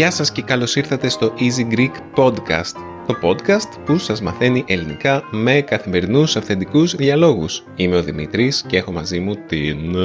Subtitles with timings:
[0.00, 2.74] Γεια σας και καλώς ήρθατε στο Easy Greek Podcast,
[3.06, 7.64] το podcast που σας μαθαίνει ελληνικά με καθημερινούς αυθεντικούς διαλόγους.
[7.74, 9.96] Είμαι ο Δημήτρης και έχω μαζί μου την...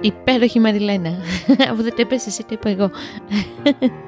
[0.00, 1.10] Υπέροχη Μαριλένα.
[1.70, 2.90] Αφού δεν το είπες εσύ, το είπα εγώ.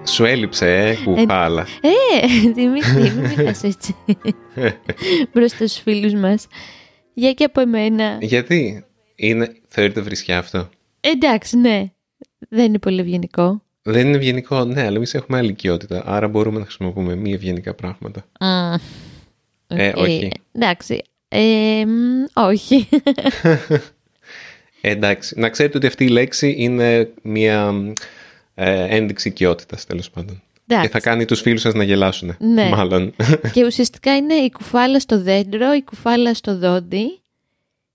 [0.06, 1.66] Σου έλειψε, ε, κουφάλα.
[1.80, 3.94] Ε, Δημήτρη, μην μιλάς έτσι.
[5.32, 6.46] Μπροστά στους φίλους μας.
[7.14, 8.18] Για και από εμένα.
[8.20, 8.84] Γιατί;
[9.14, 10.68] Είναι, θεωρείται βρισιά αυτό.
[11.00, 11.84] Εντάξει, ναι.
[12.48, 13.62] Δεν είναι πολύ ευγενικό.
[13.82, 16.02] Δεν είναι ευγενικό, ναι, αλλά εμείς έχουμε άλλη οικειότητα.
[16.06, 18.24] Άρα μπορούμε να χρησιμοποιούμε μη ευγενικά πράγματα.
[18.38, 18.74] Α,
[19.66, 19.96] Ε, οκ.
[19.96, 20.30] όχι.
[20.52, 21.02] Εντάξει.
[21.28, 22.88] Ε, μ, όχι.
[24.84, 27.74] Ε, εντάξει, να ξέρετε ότι αυτή η λέξη είναι μια
[28.54, 30.42] ε, ένδειξη οικειότητας, τέλος πάντων.
[30.66, 30.86] Εντάξει.
[30.86, 32.36] Και θα κάνει τους φίλους σας να γελάσουν.
[32.38, 32.68] Ναι.
[32.68, 33.14] Μάλλον.
[33.52, 37.22] και ουσιαστικά είναι η κουφάλα στο δέντρο, η κουφάλα στο δόντι.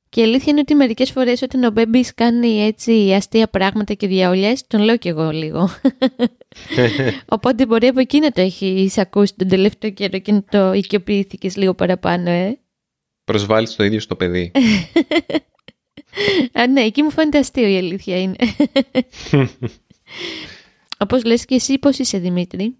[0.09, 4.07] Και η αλήθεια είναι ότι μερικές φορές όταν ο Μπέμπης κάνει έτσι αστεία πράγματα και
[4.07, 5.69] διαολιέ, τον λέω κι εγώ λίγο.
[7.35, 11.49] Οπότε μπορεί από εκεί να το έχει ακούσει τον τελευταίο καιρό και να το οικειοποιήθηκε
[11.55, 12.57] λίγο παραπάνω, ε.
[13.23, 14.51] Προσβάλλεις το ίδιο στο παιδί.
[16.53, 18.35] Α, ναι, εκεί μου φαίνεται αστείο η αλήθεια είναι.
[20.97, 22.75] Όπως λες και εσύ, πώς είσαι Δημήτρη;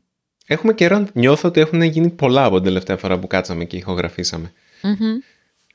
[0.48, 4.52] Έχουμε καιρό, νιώθω ότι έχουν γίνει πολλά από την τελευταία φορά που κάτσαμε και ηχογραφήσαμε.
[4.82, 5.20] Μμμ.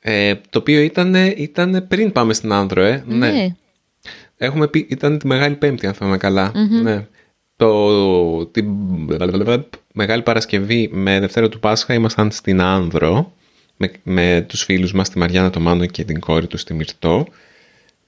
[0.00, 3.04] Ε, το οποίο ήταν, ήταν πριν πάμε στην Άνδρο, ε.
[3.06, 3.54] Ναι.
[4.36, 6.52] Έχουμε πει, ήταν τη Μεγάλη Πέμπτη, αν θυμάμαι καλά.
[6.82, 7.06] Ναι.
[7.56, 8.66] Το, την
[9.92, 13.32] Μεγάλη Παρασκευή με Δευτέρα του Πάσχα ήμασταν στην Άνδρο
[13.82, 17.26] με, με τους φίλους μας, τη Μαριάννα το Μάνο και την κόρη τους στη Μυρτό.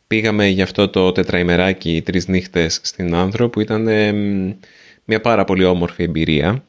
[0.06, 4.52] Πήγαμε για αυτό το τετραημεράκι τρεις νύχτες στην Άνδρο που ήταν ε, μ,
[5.04, 6.64] μια πάρα πολύ όμορφη εμπειρία.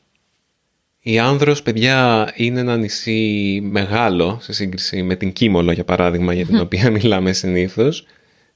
[0.99, 6.45] Η Άνδρος, παιδιά, είναι ένα νησί μεγάλο σε σύγκριση με την Κίμολο, για παράδειγμα, για
[6.45, 8.05] την οποία μιλάμε συνήθως,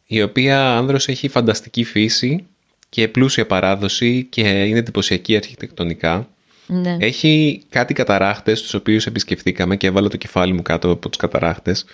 [0.05, 2.45] η οποία Άνδρος έχει φανταστική φύση
[2.89, 6.29] και πλούσια παράδοση και είναι εντυπωσιακή αρχιτεκτονικά.
[6.71, 6.97] Ναι.
[6.99, 11.85] Έχει κάτι καταράχτες, τους οποίους επισκεφθήκαμε και έβαλα το κεφάλι μου κάτω από τους καταράχτες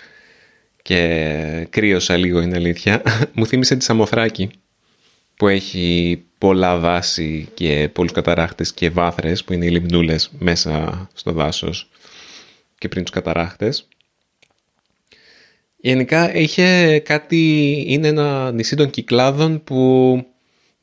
[0.81, 3.02] και κρύωσα λίγο, είναι αλήθεια.
[3.35, 4.50] μου θύμισε τη Σαμοθράκη
[5.35, 11.31] που έχει πολλά δάση και πολλούς καταράχτες και βάθρες που είναι οι λιμνούλες μέσα στο
[11.31, 11.90] δάσος
[12.78, 13.88] και πριν τους καταράχτες.
[15.78, 20.19] Γενικά είχε κάτι, είναι ένα νησί των κυκλάδων που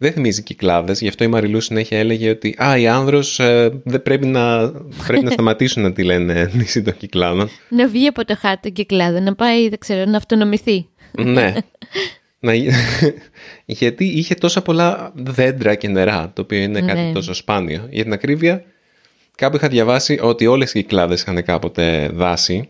[0.03, 4.03] δεν θυμίζει κυκλάδες, γι' αυτό η Μαριλού συνέχεια έλεγε ότι «Α, η Άνδρος ε, δεν
[4.03, 4.71] πρέπει να,
[5.07, 7.49] πρέπει να σταματήσουν να τη λένε νησί των κυκλάδων».
[7.69, 10.87] Να βγει από το χάρτη των κυκλάδων, να πάει, δεν ξέρω, να αυτονομηθεί.
[11.19, 11.53] ναι.
[12.45, 12.53] Να...
[13.67, 17.13] Γιατί είχε τόσα πολλά δέντρα και νερά, το οποίο είναι κάτι Ναι.
[17.13, 17.87] τόσο σπάνιο.
[17.91, 18.65] Για την ακρίβεια,
[19.37, 22.69] κάπου είχα διαβάσει ότι όλες οι κυκλάδες είχαν κάποτε δάση.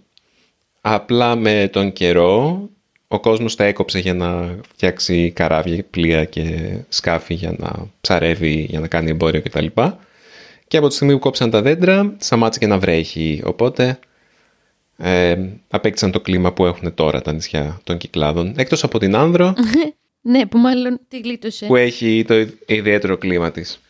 [0.81, 2.69] Απλά με τον καιρό
[3.13, 8.81] ο κόσμος τα έκοψε για να φτιάξει καράβια, πλοία και σκάφη για να ψαρεύει, για
[8.81, 9.67] να κάνει εμπόριο κτλ.
[10.69, 13.43] Και από τη στιγμή που κόψαν τα δέντρα, σταμάτησε και να βρέχει.
[13.45, 13.99] Οπότε
[14.97, 15.37] ε,
[15.69, 18.55] απέκτησαν το κλίμα που έχουν τώρα τα νησιά των κυκλάδων.
[18.57, 19.55] Εκτός από την Άνδρο,
[20.25, 21.67] Ναι, που μάλλον τη γλίτωσε.
[21.67, 22.35] που έχει το
[22.67, 23.81] ιδιαίτερο κλίμα της.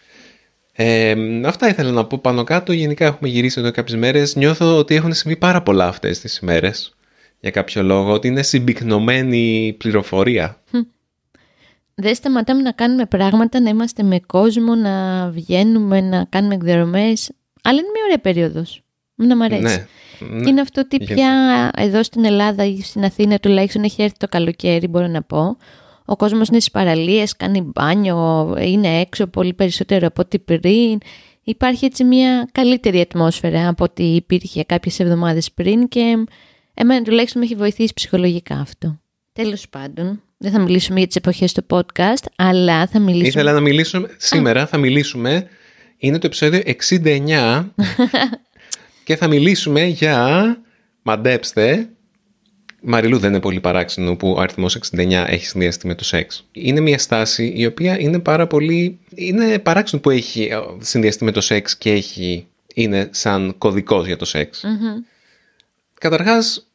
[0.72, 2.72] Ε, αυτά ήθελα να πω πάνω κάτω.
[2.72, 4.37] Γενικά έχουμε γυρίσει εδώ κάποιες μέρες.
[4.37, 6.94] Νιώθω ότι έχουν συμβεί πάρα πολλά αυτές τις ημέρες.
[7.42, 10.62] Για κάποιο λόγο ότι είναι συμπυκνωμένη πληροφορία.
[11.94, 17.30] Δεν σταματάμε να κάνουμε πράγματα, να είμαστε με κόσμο, να βγαίνουμε, να κάνουμε εκδρομές.
[17.62, 18.82] Αλλά είναι μια ωραία περίοδος.
[19.14, 19.62] Να μ' αρέσει.
[19.62, 20.42] Ναι.
[20.42, 21.14] Και είναι αυτό ότι Γίνεται.
[21.14, 25.56] πια εδώ στην Ελλάδα ή στην Αθήνα τουλάχιστον έχει έρθει το καλοκαίρι, μπορώ να πω.
[26.04, 30.98] Ο κόσμος είναι στις παραλίες, κάνει μπάνιο, είναι έξω πολύ περισσότερο από ό,τι πριν.
[31.44, 36.24] Υπάρχει έτσι μια καλύτερη ατμόσφαιρα από ό,τι υπήρχε κάποιες εβδομάδες πριν και
[36.75, 39.00] εμένα τουλάχιστον με έχει βοηθήσει ψυχολογικά αυτό.
[39.33, 43.28] Τέλος πάντων, δεν θα μιλήσουμε για τις εποχές του podcast, αλλά θα μιλήσουμε...
[43.28, 45.48] Ήθελα να μιλήσουμε, σήμερα θα μιλήσουμε,
[45.97, 47.65] είναι το επεισόδιο 69
[49.04, 50.57] και θα μιλήσουμε για,
[51.03, 51.89] μαντέψτε,
[52.84, 56.48] Μαριλού δεν είναι πολύ παράξενο που ο αριθμός 69 έχει συνδυαστεί με το σεξ.
[56.53, 61.30] Είναι μια στάση η οποία είναι πάρα πολύ, είναι παράξενο που έχει ε, συνδυαστεί με
[61.30, 64.63] το σεξ και έχει, είναι σαν κωδικός για το σεξ.
[64.65, 65.03] Μμμ.
[66.03, 66.71] Καταρχάς,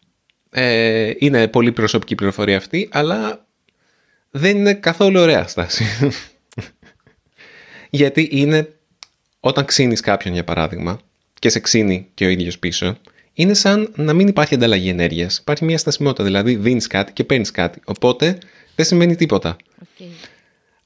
[0.50, 3.46] ε, είναι πολύ προσωπική πληροφορία αυτή, αλλά
[4.32, 5.86] δεν είναι καθόλου ωραία στάση.
[7.90, 8.74] Γιατί είναι
[9.40, 11.00] όταν ξύνεις κάποιον, για παράδειγμα,
[11.40, 12.98] και σε ξύνει και ο ίδιος πίσω,
[13.34, 15.38] είναι σαν να μην υπάρχει ανταλλαγή ενέργειας.
[15.38, 17.82] Υπάρχει μια στασιμότητα, δηλαδή δίνεις κάτι και παίρνεις κάτι.
[17.86, 18.38] Οπότε
[18.76, 19.56] δεν σημαίνει τίποτα.
[19.82, 20.08] Οκ.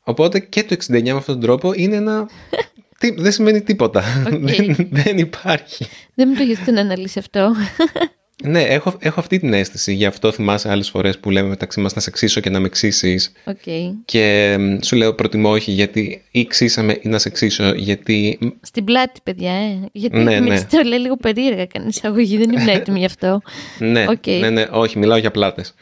[0.03, 2.29] Οπότε και το 69 με αυτόν τον τρόπο είναι ένα.
[2.99, 4.03] Τι, δεν σημαίνει τίποτα.
[4.29, 5.87] δεν, δεν υπάρχει.
[6.15, 7.51] Δεν μου το έχεις αναλύσει αυτό.
[8.41, 9.93] Ναι, έχω, έχω αυτή την αίσθηση.
[9.93, 12.69] Γι' αυτό θυμάσαι άλλες φορές που λέμε μεταξύ μας να σε ξύσω και να με
[12.69, 13.31] ξύσεις.
[13.45, 13.93] Okay.
[14.05, 18.39] Και σου λέω προτιμώ όχι γιατί ή ξύσαμε ή να σε ξύσω γιατί.
[18.61, 19.79] Στην πλάτη, παιδιά, ε.
[19.91, 20.61] Γιατί ναι, ναι.
[20.61, 23.41] το λέει λίγο περίεργα κανείς εισαγωγή, δεν ήμουν έτοιμη γι' αυτό.
[23.79, 24.39] ναι, okay.
[24.39, 25.73] ναι, ναι, όχι, μιλάω για πλάτες.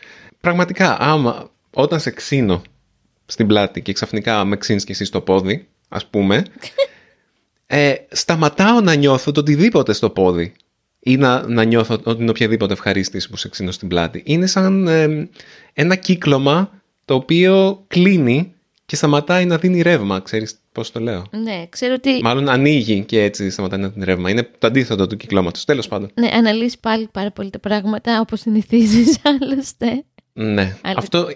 [0.41, 2.61] Πραγματικά, άμα όταν σε ξύνω
[3.25, 6.45] στην πλάτη και ξαφνικά με ξύνεις και εσύ στο πόδι, ας πούμε.
[7.67, 10.53] ε, σταματάω να νιώθω το οτιδήποτε στο πόδι
[10.99, 14.23] ή να, να νιώθω ότι είναι οποιαδήποτε ευχαρίστηση που σε ξύνω στην πλάτη.
[14.25, 14.87] Είναι σαν
[15.73, 16.71] ένα κύκλωμα
[17.05, 18.53] το οποίο κλείνει
[18.85, 20.19] και σταματάει να δίνει ρεύμα.
[20.19, 22.19] Ξέρεις πώς το λέω; Ναι, ξέρω ότι...
[22.23, 24.29] Μάλλον ανοίγει και έτσι σταματάει να δίνει ρεύμα.
[24.29, 25.65] Είναι το αντίθετο του κυκλώματος.
[25.65, 26.11] Τέλος πάντων.
[26.13, 30.03] Ναι, αναλύεις πάλι πάρα πολύ τα πράγματα όπως συνηθίζεις άλλωστε.
[30.33, 30.77] Ναι.
[30.81, 31.27] Αυτό,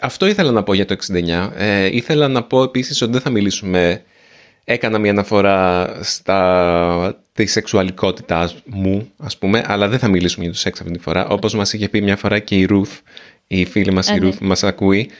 [0.00, 1.50] αυτό ήθελα να πω για το 69.
[1.54, 4.02] Ε, ήθελα να πω επίσης ότι δεν θα μιλήσουμε
[4.64, 10.58] έκανα μια αναφορά στα, τη σεξουαλικότητα μου, ας πούμε, αλλά δεν θα μιλήσουμε για το
[10.58, 11.28] σεξ αυτή τη φορά.
[11.28, 12.98] Όπως μας είχε πει μια φορά και η Ruth,
[13.46, 15.10] η φίλη μας η Ruth που μας ακούει,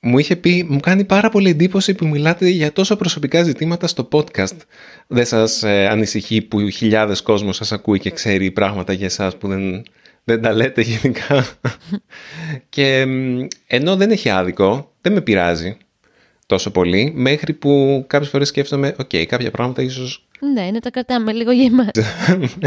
[0.00, 4.08] μου είχε πει, μου κάνει πάρα πολύ εντύπωση που μιλάτε για τόσο προσωπικά ζητήματα στο
[4.12, 4.56] podcast.
[5.06, 9.48] Δεν σας ε, ανησυχεί που χιλιάδες κόσμος σας ακούει και ξέρει πράγματα για εσάς που
[9.48, 9.82] δεν,
[10.24, 11.46] δεν τα λέτε γενικά.
[12.74, 13.06] και
[13.66, 15.76] ενώ δεν έχει άδικο, δεν με πειράζει
[16.46, 20.26] τόσο πολύ, μέχρι που κάποιες φορές σκέφτομαι, OK, okay, κάποια πράγματα ίσως...
[20.52, 21.90] Ναι, να τα κρατάμε λίγο για εμάς.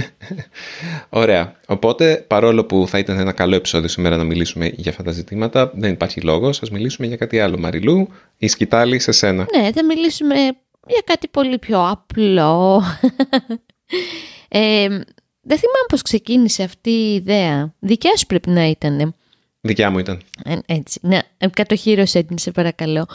[1.09, 1.56] Ωραία.
[1.68, 5.71] Οπότε, παρόλο που θα ήταν ένα καλό επεισόδιο σήμερα να μιλήσουμε για αυτά τα ζητήματα,
[5.75, 6.62] δεν υπάρχει λόγος.
[6.62, 7.57] Ας μιλήσουμε για κάτι άλλο.
[7.57, 8.07] Μαριλού,
[8.38, 9.47] η σκητάλη σε σένα.
[9.56, 10.35] Ναι, θα μιλήσουμε
[10.88, 12.83] για κάτι πολύ πιο απλό.
[14.47, 14.88] ε,
[15.41, 17.74] δεν θυμάμαι πώς ξεκίνησε αυτή η ιδέα.
[17.79, 19.15] Δικιά σου πρέπει να ήταν.
[19.62, 20.21] Δικιά μου ήταν.
[20.44, 21.00] Ε, έτσι.
[21.01, 23.07] Να, κατοχύρωσέ την, σε παρακαλώ.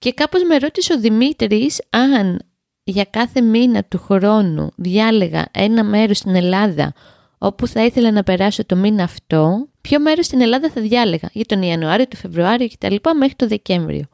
[0.00, 2.38] Και κάπως με ρώτησε ο Δημήτρης αν
[2.84, 6.92] για κάθε μήνα του χρόνου διάλεγα ένα μέρος στην Ελλάδα
[7.38, 11.44] όπου θα ήθελα να περάσω το μήνα αυτό, ποιο μέρος στην Ελλάδα θα διάλεγα για
[11.44, 12.94] τον Ιανουάριο, τον Φεβρουάριο κτλ.
[13.18, 14.04] μέχρι το Δεκέμβριο.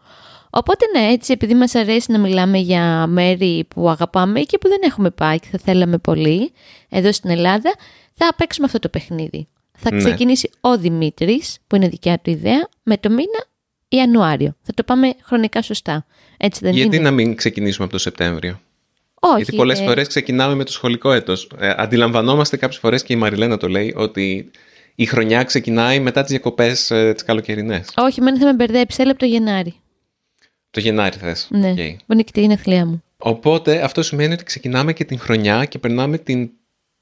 [0.50, 4.80] Οπότε ναι, έτσι επειδή μας αρέσει να μιλάμε για μέρη που αγαπάμε και που δεν
[4.82, 6.52] έχουμε πάει και θα θέλαμε πολύ
[6.88, 7.74] εδώ στην Ελλάδα,
[8.12, 9.48] θα παίξουμε αυτό το παιχνίδι.
[9.72, 9.98] Θα ναι.
[9.98, 13.44] ξεκινήσει ο Δημήτρης, που είναι δικιά του ιδέα, με το μήνα
[13.88, 14.56] Ιανουάριο.
[14.62, 16.06] Θα το πάμε χρονικά σωστά.
[16.36, 18.60] Έτσι δεν Γιατί να μην ξεκινήσουμε από το Σεπτέμβριο;
[19.20, 19.36] Όχι.
[19.36, 19.84] Γιατί πολλές ε...
[19.84, 21.50] φορές ξεκινάμε με το σχολικό έτος.
[21.58, 24.50] Ε, αντιλαμβανόμαστε κάποιες φορές και η Μαριλένα το λέει ότι
[24.94, 27.92] η χρονιά ξεκινάει μετά τις διακοπές ε, τις καλοκαιρινές.
[27.96, 29.02] Όχι, μένει θα με μπερδέψει.
[29.02, 29.74] Έλα το Γενάρη.
[30.70, 31.48] Το Γενάρη θες.
[31.50, 31.74] Ναι.
[31.76, 31.96] Okay.
[32.06, 33.02] Που είναι και την εθλία μου.
[33.16, 36.50] Οπότε αυτό σημαίνει ότι ξεκινάμε και την χρονιά και περνάμε την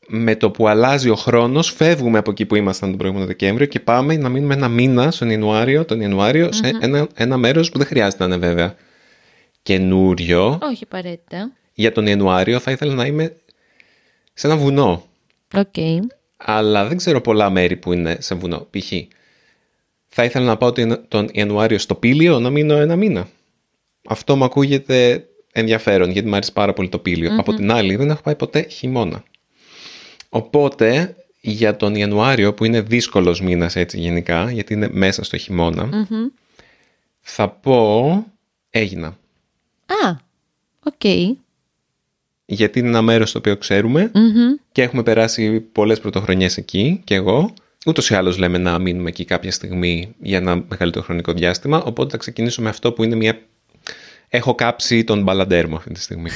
[0.06, 3.80] με το που αλλάζει ο χρόνος, φεύγουμε από εκεί που ήμασταν τον προηγούμενο Δεκέμβριο και
[3.80, 7.86] πάμε να μείνουμε ένα μήνα στον Ιανουάριο, τον ιανουαριο σε ένα, ένα μέρος που δεν
[7.86, 8.74] χρειάζεται να είναι βέβαια
[9.62, 10.58] καινούριο.
[10.62, 11.52] Όχι απαραίτητα.
[11.74, 13.36] Για τον Ιανουάριο θα ήθελα να είμαι
[14.32, 15.04] σε ένα βουνό.
[15.54, 15.98] Okay.
[16.36, 18.66] Αλλά δεν ξέρω πολλά μέρη που είναι σε βουνό.
[18.70, 18.92] Π.χ.
[20.08, 20.72] Θα ήθελα να πάω
[21.08, 23.28] τον Ιανουάριο στο Πήλιο να μείνω ένα μήνα.
[24.08, 28.10] Αυτό μου ακούγεται ενδιαφέρον γιατί μου αρέσει πάρα πολύ το πηλιο Από την άλλη δεν
[28.10, 29.24] έχω πάει ποτέ χειμώνα.
[30.36, 36.06] Οπότε για τον Ιανουάριο που είναι δύσκολος μήνας έτσι γενικά γιατί είναι μέσα στο χειμωνα
[37.20, 38.26] θα πω
[38.70, 39.06] έγινα.
[39.86, 40.16] Α,
[40.82, 41.04] οκ.
[42.46, 43.58] Γιατί είναι ένα μέρος το οποίο
[44.72, 47.54] και έχουμε περάσει πολλές πρωτοχρονιές εκεί και εγώ.
[47.86, 51.82] Ούτως ή άλλως λέμε να μείνουμε εκεί κάποια στιγμή για ένα μεγαλύτερο χρονικό διάστημα.
[51.82, 53.38] Οπότε θα ξεκινήσω με αυτό που είναι μια
[54.34, 56.30] Έχω κάψει τον μπαλαντέρ μου αυτή τη στιγμή.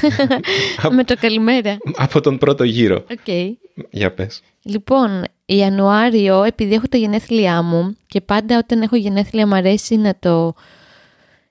[0.97, 1.77] Με το καλημέρα.
[1.97, 3.05] Από τον πρώτο γύρο.
[3.09, 3.53] Okay.
[3.91, 4.43] Για πες.
[4.63, 10.19] Λοιπόν, Ιανουάριο, επειδή έχω τα γενέθλιά μου και πάντα όταν έχω γενέθλια μου αρέσει να
[10.19, 10.55] το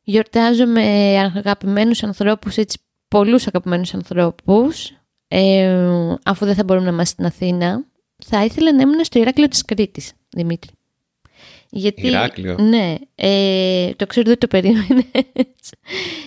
[0.04, 0.82] γιορτάζω με
[1.36, 4.92] αγαπημένους ανθρώπους, έτσι πολλούς αγαπημένους ανθρώπους,
[5.27, 7.86] ε, αφού δεν θα μπορούμε να είμαστε στην Αθήνα,
[8.25, 10.72] θα ήθελα να ήμουν στο Ηράκλειο της Κρήτης, Δημήτρη.
[11.70, 12.56] Γιατί, Ηράκλειο.
[12.60, 15.74] Ναι, ε, το ξέρω δεν το περίμενες.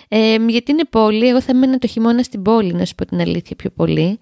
[0.08, 3.20] Ε, γιατί είναι πόλη, εγώ θα έμενα το χειμώνα στην πόλη, να σου πω την
[3.20, 4.18] αλήθεια πιο πολύ.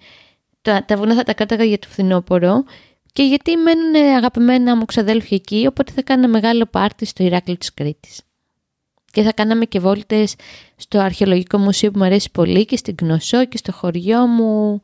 [0.61, 2.63] Τα, τα βουνά θα τα κάταγα για το φθινόπωρο.
[3.13, 7.73] Και γιατί μένουν αγαπημένα μου ξαδέλφια εκεί, οπότε θα κάνα μεγάλο πάρτι στο Ηράκλειο της
[7.73, 8.21] Κρήτης.
[9.11, 10.35] Και θα κάναμε και βόλτες
[10.75, 14.81] στο αρχαιολογικό μουσείο που μου αρέσει πολύ και στην Κνωσό και στο χωριό μου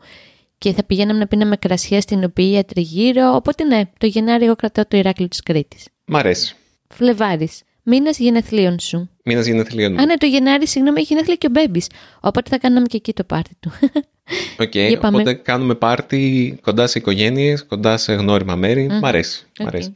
[0.58, 3.36] και θα πηγαίναμε να πίναμε κρασιά στα οινοποιεία τριγύρω.
[3.36, 5.88] Οπότε ναι, το Γενάρη εγώ κρατάω το Ηράκλειο της Κρήτης.
[6.06, 6.56] Μ' αρέσει.
[6.94, 7.50] Φλεβάρη.
[7.84, 9.10] Μήνας γενεθλίων σου.
[9.24, 10.02] Μήνας γενεθλίων μου.
[10.02, 11.88] Α, ναι, το Γενάρη, συγγνώμη, έχει γενέθλια και ο Μπέμπης.
[12.20, 13.72] Οπότε θα κάναμε και εκεί το πάρτι του.
[14.60, 18.88] OK, okay, οπότε κάνουμε πάρτι κοντά σε οικογένειες, κοντά σε γνώριμα μέρη.
[18.92, 19.00] Mm.
[19.02, 19.46] Μ' αρέσει.
[19.60, 19.94] αρέσει.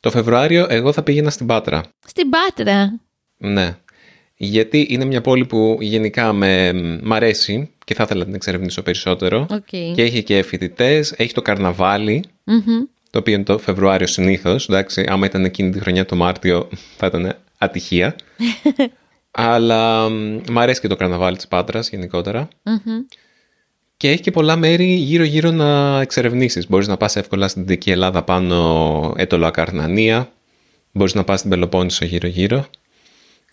[0.00, 1.82] Το Φεβρουάριο εγώ θα πήγαινα στην Πάτρα.
[2.06, 3.00] Στην Πάτρα;
[3.36, 3.76] Ναι.
[4.36, 6.72] Γιατί είναι μια πόλη που γενικά με,
[7.02, 9.46] μ' αρέσει και θα ήθελα να την εξερευνήσω περισσότερο.
[9.50, 9.66] Οκ.
[9.68, 12.84] Και έχει και φοιτητές, έχει το καρναβάλι, Μμμ.
[13.18, 14.68] Το οποίο είναι το Φεβρουάριο συνήθως.
[14.68, 18.16] Εντάξει, άμα ήταν εκείνη τη χρονιά το Μάρτιο, θα ήταν ατυχία.
[19.30, 22.48] Αλλά μ, μ' αρέσει και το καρναβάλι της Πάτρας γενικότερα.
[22.62, 22.98] Μμμ.
[23.96, 26.68] Και έχει και πολλά μέρη γύρω-γύρω να εξερευνήσεις.
[26.68, 30.32] Μπορείς να πας εύκολα στην Δυτική Ελλάδα πάνω Αιτωλοακαρνανία.
[30.92, 32.66] Μπορείς να πας στην Πελοπόννησο γύρω-γύρω.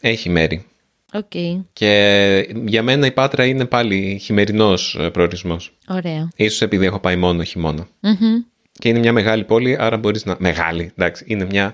[0.02, 0.66] Έχει μέρη.
[1.14, 1.32] Οκ.
[1.74, 5.72] Και για μένα η Πάτρα είναι πάλι χειμερινός ε, προορισμός.
[5.88, 6.30] Ωραία.
[6.36, 7.88] Ίσως επειδή έχω πάει μόνο χειμώνα.
[8.00, 8.44] Μμμ.
[8.80, 10.36] Και είναι μια μεγάλη πόλη, άρα μπορείς να...
[10.40, 11.26] Μεγάλη, εντάξει.
[11.28, 11.74] Είναι μια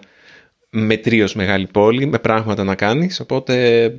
[0.70, 3.94] μετρίως μεγάλη πόλη με πράγματα να κάνεις, οπότε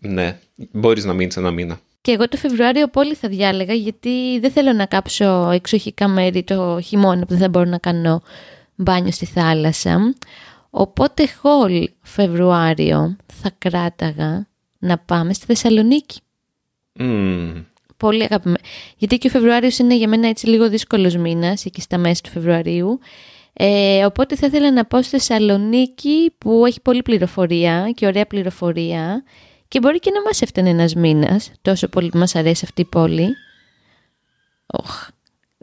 [0.00, 0.38] ναι,
[0.72, 1.80] μπορείς να μείνεις ένα μήνα.
[2.00, 6.80] Και εγώ το Φεβρουάριο πόλη θα διάλεγα γιατί δεν θέλω να κάψω εξοχικά μέρη το
[6.80, 8.22] χειμώνα που δεν θα μπορώ να κάνω
[8.74, 10.14] μπάνιο στη θάλασσα.
[10.70, 14.46] Οπότε χολ Φεβρουάριο θα κράταγα
[14.78, 16.20] να πάμε στη Θεσσαλονίκη.
[16.92, 17.64] Μμμ.
[18.02, 18.58] Πολύ αγαπημένο.
[18.96, 22.30] Γιατί και ο Φεβρουάριος είναι για μένα έτσι λίγο δύσκολος μήνας, εκεί στα μέσα του
[22.30, 22.98] Φεβρουαρίου.
[23.52, 29.24] Ε, οπότε θα ήθελα να πάω στη Θεσσαλονίκη που έχει πολλή πληροφορία και ωραία πληροφορία
[29.68, 32.84] και μπορεί και να μας έφτανε ένας μήνας, τόσο πολύ που μας αρέσει αυτή η
[32.84, 33.28] πόλη.
[34.66, 35.08] Οχ,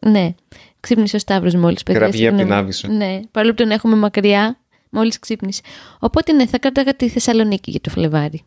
[0.02, 0.36] ναι,
[0.80, 2.02] ξύπνησε ο Σταύρος μόλις παιδιά.
[2.02, 2.62] Κραυγή απ' την συγγνώμη.
[2.62, 2.88] Άβυσσο.
[2.88, 5.62] Ναι, παρόλο που τον έχουμε μακριά, μόλις ξύπνησε.
[6.00, 8.44] Οπότε ναι, θα κράταγα τη Θεσσαλονίκη για το Φλεβάρι.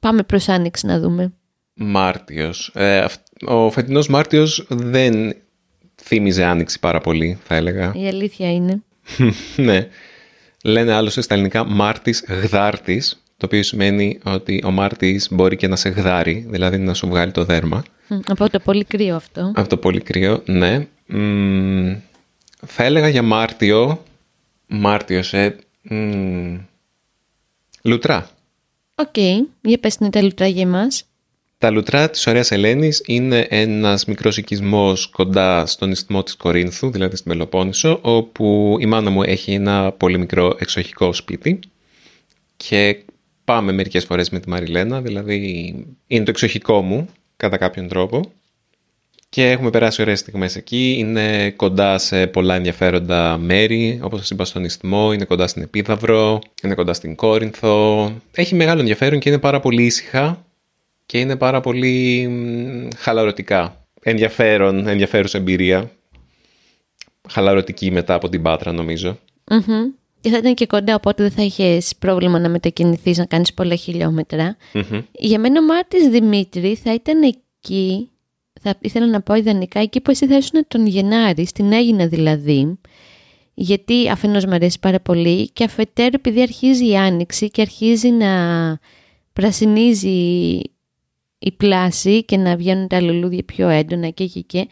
[0.00, 1.32] Πάμε προς Άνοιξη να δούμε.
[1.82, 2.70] Μάρτιος.
[2.74, 5.34] Ε, αυ- ο φετινός Μάρτιος δεν
[6.02, 7.92] θύμιζε άνοιξη πάρα πολύ, θα έλεγα.
[7.94, 8.82] Η αλήθεια είναι.
[9.56, 9.88] ναι.
[10.64, 15.76] Λένε άλλωστε στα ελληνικά Μάρτης γδάρτης, το οποίο σημαίνει ότι ο Μάρτης μπορεί και να
[15.76, 17.82] σε γδάρει, δηλαδή να σου βγάλει το δέρμα.
[18.08, 19.52] Μ, Από το πολύ κρύο αυτό.
[19.56, 20.86] Αυτό πολύ κρύο, ναι.
[21.06, 21.96] Μμμ,
[22.66, 24.02] θα έλεγα για Μάρτιο,
[24.66, 26.56] Μάρτιος, ε, μμ,
[27.82, 28.30] λουτρά.
[28.94, 29.16] Οκ,
[29.60, 31.04] για πες την τα λουτρά για εμάς.
[31.60, 37.16] Τα λουτρά της Ωραίας Ελένης είναι ένας μικρός οικισμός κοντά στον ισθμό της Κορίνθου, δηλαδή
[37.16, 41.58] στην Πελοπόννησο, όπου η μάνα μου έχει ένα πολύ μικρό εξοχικό σπίτι
[42.56, 43.02] και
[43.44, 45.74] πάμε μερικές φορές με τη Μαριλένα, δηλαδή
[46.06, 48.32] είναι το εξοχικό μου κατά κάποιον τρόπο
[49.28, 54.44] και έχουμε περάσει ωραίες στιγμές εκεί, είναι κοντά σε πολλά ενδιαφέροντα μέρη, όπως σας είπα
[54.44, 58.12] στον Ισθμό, είναι κοντά στην Επίδαυρο, είναι κοντά στην Κόρινθο.
[58.32, 60.44] Έχει μεγάλο ενδιαφέρον και είναι πάρα πολύ ήσυχα
[61.10, 63.86] και είναι πάρα πολύ μ, χαλαρωτικά.
[64.02, 65.90] Ενδιαφέρον, ενδιαφέρουσα εμπειρία.
[67.28, 69.18] Χαλαρωτική μετά από την Πάτρα νομίζω.
[69.50, 69.90] Μμμ.
[70.20, 73.74] Και θα ήταν και κοντά, οπότε δεν θα είχες πρόβλημα να μετακινηθείς, να κάνεις πολλά
[73.74, 74.56] χιλιόμετρα.
[74.72, 75.00] Μμμ.
[75.12, 78.10] Για μένα ο Μάρτης Δημήτρη θα ήταν εκεί,
[78.60, 82.78] θα ήθελα να πω ιδανικά, εκεί που εσύ θα ήσουν τον Γενάρη, στην Έγινα δηλαδή,
[83.54, 88.28] γιατί αφενός μου αρέσει πάρα πολύ και αφετέρου επειδή αρχίζει η Άνοιξη και αρχίζει να
[89.32, 90.60] πρασινίζει
[91.42, 94.68] η πλάση και να βγαίνουν τα λουλούδια πιο έντονα και και και.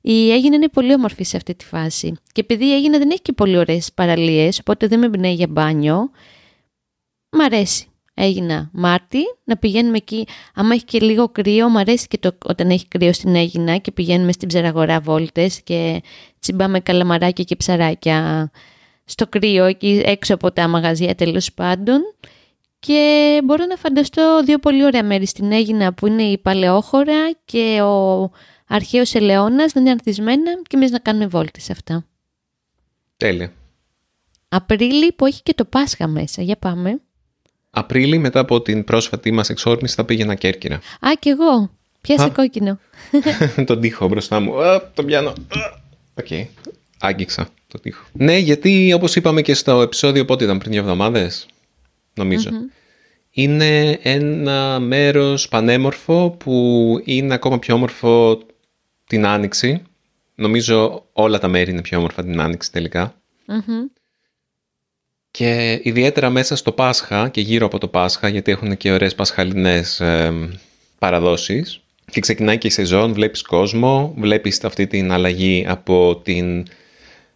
[0.00, 2.12] Η Έγινα είναι πολύ όμορφη σε αυτή τη φάση.
[2.32, 5.46] Και επειδή η Έγινα δεν έχει και πολύ ωραίες παραλίες, οπότε δεν με εμπνέει για
[5.48, 6.10] μπάνιο,
[7.30, 7.86] μ' αρέσει.
[8.14, 10.26] Έγινα Μάρτι, να πηγαίνουμε εκεί.
[10.54, 13.92] Άμα έχει και λίγο κρύο, μ' αρέσει και το, όταν έχει κρύο στην Έγινα και
[13.92, 16.02] πηγαίνουμε στην ψαραγορά βόλτες και
[16.38, 18.50] τσιμπάμε καλαμαράκια και ψαράκια
[19.04, 22.00] στο κρύο, εκεί έξω από τα μαγαζιά τέλος πάντων.
[22.86, 27.80] Και μπορώ να φανταστώ δύο πολύ ωραία μέρη στην Έγινα που είναι η Παλαιόχώρα και
[27.82, 28.30] ο
[28.68, 32.06] αρχαίος Ελαιώνας να είναι ανθισμένα και εμείς να κάνουμε βόλτες σε αυτά.
[33.16, 33.52] Τέλεια.
[34.48, 36.42] Απρίλη που έχει και το Πάσχα μέσα.
[36.42, 37.00] Για πάμε.
[37.70, 40.74] Απρίλη μετά από την πρόσφατη μας εξόρμηση θα πήγαινα Κέρκυρα.
[41.00, 41.70] Α, κι εγώ.
[42.00, 42.30] Πιάσε Α.
[42.30, 42.78] κόκκινο.
[43.66, 44.62] τον τοίχο μπροστά μου.
[44.62, 45.28] Α, τον πιάνω.
[45.28, 45.34] Α,
[46.14, 46.26] Οκ.
[46.98, 48.04] Άγγιξα το τοίχο.
[48.12, 51.46] Ναι, γιατί όπως είπαμε και στο επεισόδιο πότε ήταν πριν δύο εβδομάδες,
[52.14, 52.50] νομίζω.
[53.30, 58.40] Είναι ένα μέρος πανέμορφο που είναι ακόμα πιο όμορφο
[59.06, 59.82] την Άνοιξη.
[60.34, 63.14] Νομίζω όλα τα μέρη είναι πιο όμορφα την Άνοιξη τελικά.
[63.46, 63.84] Μμμ.
[65.30, 70.00] Και ιδιαίτερα μέσα στο Πάσχα και γύρω από το Πάσχα, γιατί έχουν και ωραίες πασχαλινές
[70.00, 70.32] ε,
[70.98, 71.80] παραδόσεις.
[72.10, 76.66] Και ξεκινάει και η σεζόν, βλέπεις κόσμο, βλέπεις αυτή την αλλαγή από την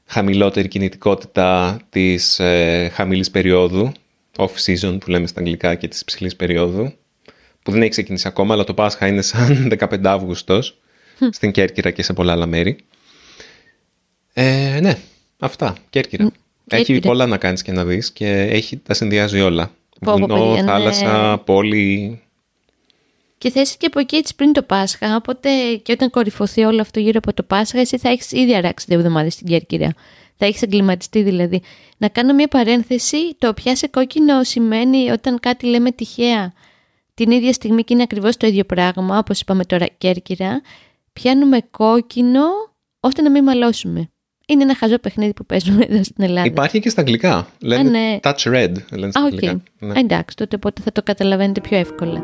[0.04, 3.92] χαμηλότερη κινητικότητα της ε, χαμηλής περίοδου,
[4.36, 6.92] off-season που λέμε στα αγγλικά και της ψηλής περίοδου,
[7.62, 10.78] που δεν έχει ξεκινήσει ακόμα, αλλά το Πάσχα είναι σαν 15 Αύγουστος
[11.30, 12.76] στην Κέρκυρα και σε πολλά άλλα μέρη.
[14.32, 14.98] Ε, ναι,
[15.38, 16.24] αυτά, Κέρκυρα.
[16.68, 17.08] Έχει Κέρκυρα.
[17.08, 19.70] πολλά να κάνεις και να δεις και έχει, τα συνδυάζει όλα.
[20.00, 20.68] Πω, πω, Βουνό, παιδιά, ναι.
[20.68, 22.20] θάλασσα, πόλη.
[23.38, 25.48] Και θα είσαι και από εκεί έτσι πριν το Πάσχα, οπότε
[25.82, 28.98] και όταν κορυφωθεί όλο αυτό γύρω από το Πάσχα, εσύ θα έχεις ήδη αράξει δύο
[28.98, 29.94] εβδομάδες στην Κέρκυρα.
[30.36, 31.62] Θα έχεις εγκληματιστεί δηλαδή.
[31.96, 36.52] Να κάνω μια παρένθεση, το πιάσε κόκκινο σημαίνει όταν κάτι λέμε τυχαία
[37.14, 40.60] την ίδια στιγμή και είναι ακριβώς το ίδιο πράγμα, όπως είπαμε τώρα Κέρκυρα,
[41.12, 42.44] πιάνουμε κόκκινο
[43.00, 44.10] ώστε να μην μαλώσουμε.
[44.48, 46.46] Είναι ένα χαζό παιχνίδι που παίζουμε εδώ στην Ελλάδα.
[46.46, 47.48] Υπάρχει και στα αγγλικά.
[47.60, 48.18] Λένε ναι.
[48.22, 48.72] touch red.
[48.90, 49.32] Λένε στα Α, οκ.
[49.32, 49.62] αγγλικά.
[49.78, 49.98] Ναι.
[49.98, 52.22] Εντάξει, τότε οπότε θα το καταλαβαίνετε πιο εύκολα.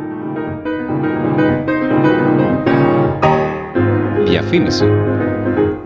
[4.25, 4.85] Διαφήμιση.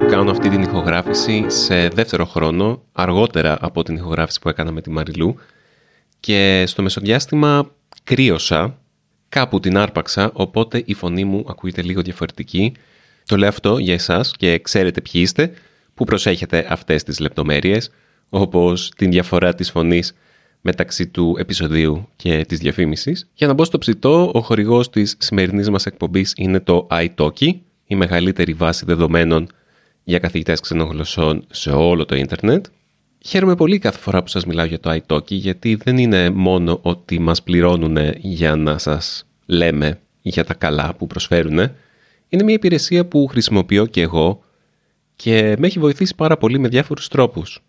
[0.08, 4.90] Κάνω αυτή την ηχογράφηση σε δεύτερο χρόνο, αργότερα από την ηχογράφηση που έκανα με τη
[4.90, 5.36] Μαριλού
[6.20, 7.70] και στο μεσοδιάστημα
[8.04, 8.78] κρύωσα,
[9.28, 12.72] κάπου την άρπαξα, οπότε η φωνή μου ακούγεται λίγο διαφορετική.
[13.26, 15.52] Το λέω αυτό για εσάς και ξέρετε ποιοι είστε,
[15.94, 17.90] που προσέχετε αυτές τις λεπτομέρειες,
[18.28, 20.14] όπως την διαφορά της φωνής
[20.60, 23.28] μεταξύ του επεισοδίου και της διαφήμισης.
[23.34, 27.50] Για να μπω στο ψητό, ο χορηγός της σημερινής μας εκπομπής είναι το iTalki,
[27.86, 29.48] η μεγαλύτερη βάση δεδομένων
[30.08, 32.66] για καθηγητές ξενογλωσσών σε όλο το ίντερνετ.
[33.24, 37.18] Χαίρομαι πολύ κάθε φορά που σας μιλάω για το iTalki, γιατί δεν είναι μόνο ότι
[37.18, 41.58] μας πληρώνουν για να σας λέμε για τα καλά που προσφέρουν.
[42.28, 44.42] Είναι μια υπηρεσία που χρησιμοποιώ και εγώ
[45.16, 47.62] και με έχει βοηθήσει πάρα πολύ με διάφορους τρόπους.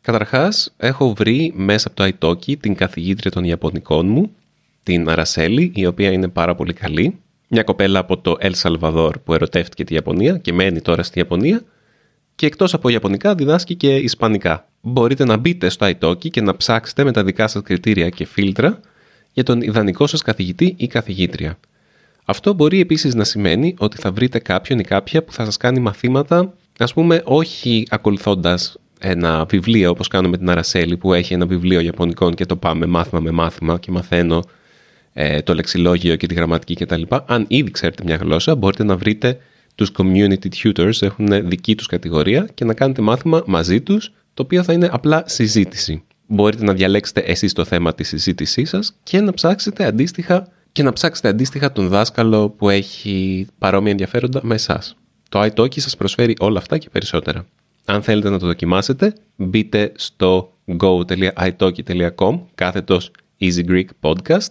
[0.00, 4.34] Καταρχάς, έχω βρει μέσα από το iTalki την καθηγήτρια των Ιαπωνικών μου,
[4.82, 7.20] την Αρασέλη, η οποία είναι πάρα πολύ καλή.
[7.52, 11.62] Μια κοπέλα από το El Salvador που ερωτεύτηκε τη Ιαπωνία και μένει τώρα στη Ιαπωνία
[12.34, 14.68] και εκτός από Ιαπωνικά διδάσκει και Ισπανικά.
[14.80, 18.80] Μπορείτε να μπείτε στο iTalki και να ψάξετε με τα δικά σας κριτήρια και φίλτρα
[19.32, 21.58] για τον ιδανικό σας καθηγητή ή καθηγήτρια.
[22.24, 25.80] Αυτό μπορεί επίσης να σημαίνει ότι θα βρείτε κάποιον ή κάποια που θα σας κάνει
[25.80, 31.46] μαθήματα, ας πούμε όχι ακολουθώντας ένα βιβλίο όπως κάνω με την Αρασέλη που έχει ένα
[31.46, 34.42] βιβλίο Ιαπωνικών και το πάμε μάθημα με μάθημα και μαθαίνω ε,
[35.44, 37.02] το λεξιλόγιο και τη γραμματική κτλ.
[37.26, 39.38] Αν ήδη ξέρετε μια γλώσσα μπορείτε να βρείτε
[39.74, 44.62] τους community tutors, έχουν δική τους κατηγορία και να κάνετε μάθημα μαζί τους το οποίο
[44.62, 46.02] θα είναι απλά συζήτηση.
[46.26, 50.92] Μπορείτε να διαλέξετε εσείς το θέμα της συζήτησής σας και να ψάξετε αντίστοιχα και να
[50.92, 54.96] ψάξετε αντίστοιχα τον δάσκαλο που έχει παρόμοια ενδιαφέροντα με εσάς.
[55.28, 57.46] Το iTalki σας προσφέρει όλα αυτά και περισσότερα.
[57.84, 64.48] Αν θέλετε να το δοκιμάσετε, μπείτε στο go.italki.com κάθετος Easy Greek Podcast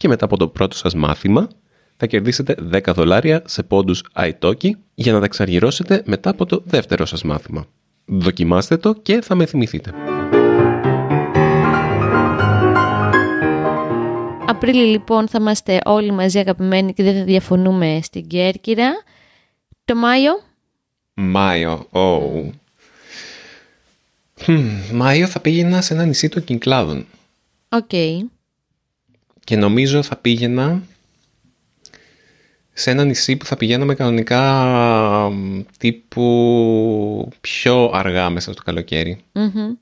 [0.00, 1.48] και μετά από το πρώτο σας μάθημα
[1.96, 7.06] θα κερδίσετε 10 δολάρια σε πόντους iTalki για να τα εξαργυρώσετε μετά από το δεύτερο
[7.06, 7.66] σας μάθημα.
[8.04, 9.92] Δοκιμάστε το και θα με θυμηθείτε.
[14.46, 18.90] Απρίλη λοιπόν θα είμαστε όλοι μαζί αγαπημένοι και δεν θα διαφωνούμε στην Κέρκυρα.
[19.84, 20.32] Το Μάιο,
[21.14, 22.50] Μάιο, oh.
[24.46, 27.06] Hm, Μάιο θα πήγαινα σε ένα νησί των Κυκλάδων
[27.68, 27.92] οκ.
[29.44, 30.82] Και νομίζω θα πήγαινα
[32.72, 34.42] σε ένα νησί που θα πηγαίναμε κανονικά
[35.30, 39.20] μ, τύπου πιο αργά μέσα στο καλοκαίρι.
[39.32, 39.74] Μμμ.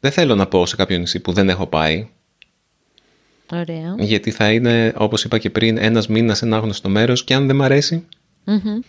[0.00, 2.08] Δεν θέλω να πω σε κάποιο νησί που δεν έχω πάει,
[3.52, 3.94] Ωραία.
[3.98, 7.46] γιατί θα είναι, όπως είπα και πριν, ένας μήνας σε ένα άγνωστο μέρος και αν
[7.46, 8.06] δεν μ' αρέσει,
[8.44, 8.80] Μμμ.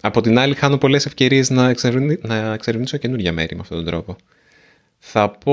[0.00, 2.18] από την άλλη χάνω πολλές ευκαιρίες να, εξερευνή...
[2.22, 4.16] να εξερευνήσω καινούργια μέρη με αυτόν τον τρόπο.
[4.98, 5.52] Θα πω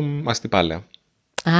[0.00, 0.84] μ, Αστυπάλαια.
[1.44, 1.52] Α,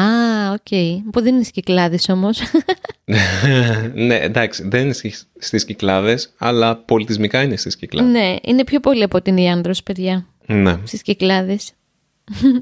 [0.53, 0.69] οκ.
[1.13, 2.41] Που δεν είναι στις Κυκλάδες όμως.
[3.95, 8.13] ναι, εντάξει, δεν είναι στις- στις Κυκλάδες, αλλά πολιτισμικά είναι στις Κυκλάδες.
[8.13, 10.27] ναι, είναι πιο πολύ από την η Άνδρος, παιδιά.
[10.47, 11.73] ναι, Στις Κυκλάδες.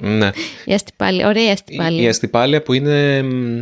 [0.01, 0.31] ναι.
[0.65, 1.25] Η Αστυπάλαια.
[1.27, 2.03] Ωραία η Η, Αστυπάλαια.
[2.03, 3.61] η Αστυπάλαια που είναι, μ,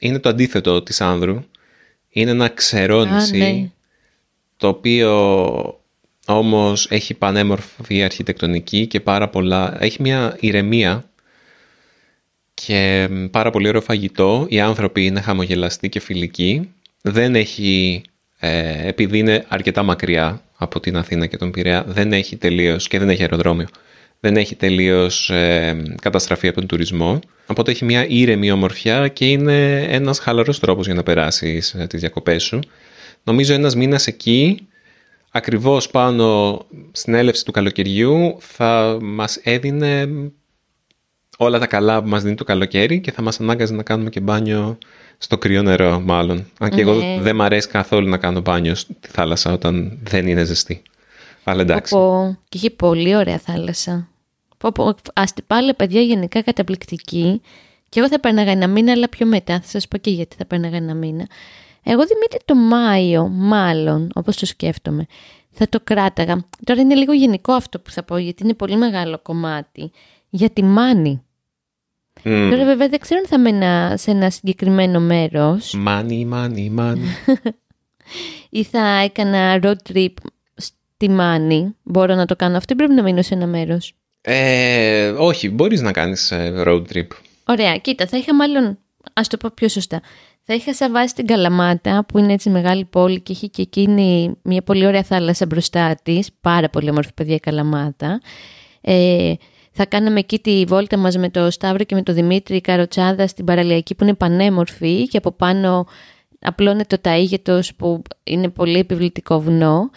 [0.00, 1.42] είναι το αντίθετο της Άνδρου.
[2.08, 3.70] Είναι ένα ξερό Α, νησί, ναι.
[4.56, 5.80] το οποίο
[6.26, 9.76] όμως έχει πανέμορφη αρχιτεκτονική και πάρα πολλά...
[9.80, 11.07] Έχει μια ηρεμία
[12.66, 14.46] και μ, πάρα πολύ ωραίο φαγητό.
[14.48, 16.70] Οι άνθρωποι είναι χαμογελαστοί και φιλικοί.
[17.02, 18.02] Δεν έχει,
[18.38, 22.98] ε, επειδή είναι αρκετά μακριά από την Αθήνα και τον Πειραιά, δεν έχει τελείως και
[22.98, 23.66] δεν έχει αεροδρόμιο.
[24.20, 27.18] Δεν έχει τελείως ε, καταστραφεί από τον τουρισμό.
[27.46, 32.00] Οπότε έχει μια ήρεμη ομορφιά και είναι ένας χαλαρός τρόπος για να περάσεις ε, τις
[32.00, 32.60] διακοπές σου.
[33.24, 34.66] Νομίζω ένας μήνας εκεί,
[35.30, 36.58] ακριβώς πάνω
[36.92, 40.08] στην έλευση του καλοκαιριού, θα μας έδινε
[41.40, 44.20] όλα τα καλά που μας δίνει το καλοκαίρι και θα μας ανάγκαζε να κάνουμε και
[44.20, 44.78] μπάνιο
[45.18, 46.46] στο κρύο νερό μάλλον.
[46.58, 47.18] Αν και εγώ Ναι.
[47.20, 50.82] δεν μ' αρέσει καθόλου να κάνω μπάνιο στη θάλασσα όταν δεν είναι ζεστή.
[51.44, 51.94] Αλλά εντάξει.
[51.94, 54.08] Πω, και είχε πολύ ωραία θάλασσα.
[54.58, 57.40] Πω, πω, αστυπάλαια παιδιά γενικά καταπληκτική.
[57.88, 59.60] Και εγώ θα πέρναγα ένα μήνα, αλλά πιο μετά.
[59.60, 61.26] Θα σας πω και γιατί θα πέρναγα ένα μήνα.
[61.82, 65.06] Εγώ Δημήτρη το Μάιο, μάλλον, όπως το σκέφτομαι,
[65.50, 66.44] θα το κράταγα.
[66.64, 69.90] Τώρα είναι λίγο γενικό αυτό που θα πω, γιατί είναι πολύ μεγάλο κομμάτι.
[70.30, 71.22] Για τη Μάνη.
[72.22, 72.50] Μμ.
[72.50, 77.06] Τώρα βέβαια δεν ξέρω αν θα μένα σε ένα συγκεκριμένο μέρος Μάνι, μάνι, μάνι.
[78.50, 80.12] ή θα έκανα road trip
[80.96, 83.92] τη Μάνη, μπορώ να το κάνω αυτό ή πρέπει να μείνω σε ένα μέρος.
[84.20, 87.06] Ε, όχι, μπορείς να κάνεις ε, road trip.
[87.44, 88.78] Ωραία, κοίτα, θα είχα μάλλον,
[89.12, 90.00] ας το πω πιο σωστά,
[90.42, 94.36] θα είχα σαν βάση την Καλαμάτα που είναι έτσι μεγάλη πόλη και έχει και εκείνη
[94.42, 96.28] μια πολύ ωραία θάλασσα μπροστά της.
[96.40, 98.20] Πάρα πολύ όμορφη παιδιά η Καλαμάτα.
[98.80, 99.32] Ε,
[99.80, 103.44] θα κάναμε εκεί τη βόλτα μας με το Σταύρο και με το Δημήτρη Καροτσάδα στην
[103.44, 105.86] παραλιακή που είναι πανέμορφη και από πάνω
[106.40, 109.90] απλώνεται το ταΐγετος που είναι πολύ επιβλητικό βουνό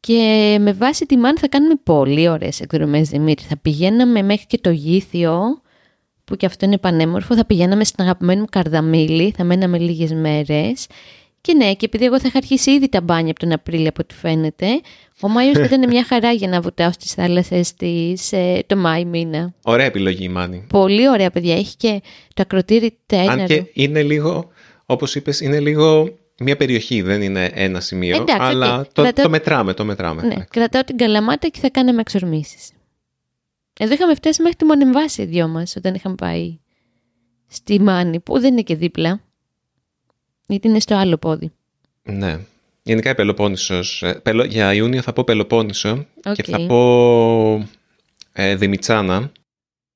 [0.00, 3.46] και με βάση τη Μάν θα κάνουμε πολύ ωραίες εκδρομές Δημήτρη.
[3.46, 5.62] Θα πηγαίναμε μέχρι και το Γήθιο
[6.24, 7.34] που και αυτό είναι πανέμορφο.
[7.34, 10.86] Θα πηγαίναμε στην αγαπημένη μου Καρδαμίλη, θα μέναμε λίγες μέρες.
[11.44, 14.00] Και ναι, και επειδή εγώ θα είχα αρχίσει ήδη τα μπάνια από τον Απρίλιο από
[14.02, 14.66] ό,τι φαίνεται,
[15.20, 19.04] ο Μάιος θα ήταν μια χαρά για να βουτάω στις θάλασσες της ε, το Μάη
[19.04, 19.54] μήνα.
[19.64, 20.66] Ωραία επιλογή η Μάνη.
[20.68, 22.00] Πολύ ωραία παιδιά, έχει και
[22.34, 23.30] το ακροτήρι τέτοιο.
[23.30, 24.48] Αν και είναι λίγο,
[24.86, 28.84] όπως είπες, είναι λίγο μια περιοχή, δεν είναι ένα σημείο, Εντάξει, αλλά οκ.
[28.92, 30.22] το, Κρατάω- το μετράμε, το μετράμε.
[30.22, 32.70] Ναι, κρατάω την Καλαμάτα και θα κάναμε εξορμήσεις.
[33.80, 36.58] Εδώ είχαμε φτάσει μέχρι τη Μονεμβασιά οι δυο μας όταν είχαμε πάει
[37.48, 39.20] στη Μάνη, που δεν είναι και δίπλα,
[40.52, 41.50] γιατί είναι στο άλλο πόδι.
[42.02, 42.38] Ναι.
[42.82, 46.34] Γενικά η Πελοπόννησος, ε, Πελο- για Ιούνιο θα πω Πελοπόννησο Οκ.
[46.34, 47.68] και θα πω
[48.32, 49.30] ε, Δημητσάνα,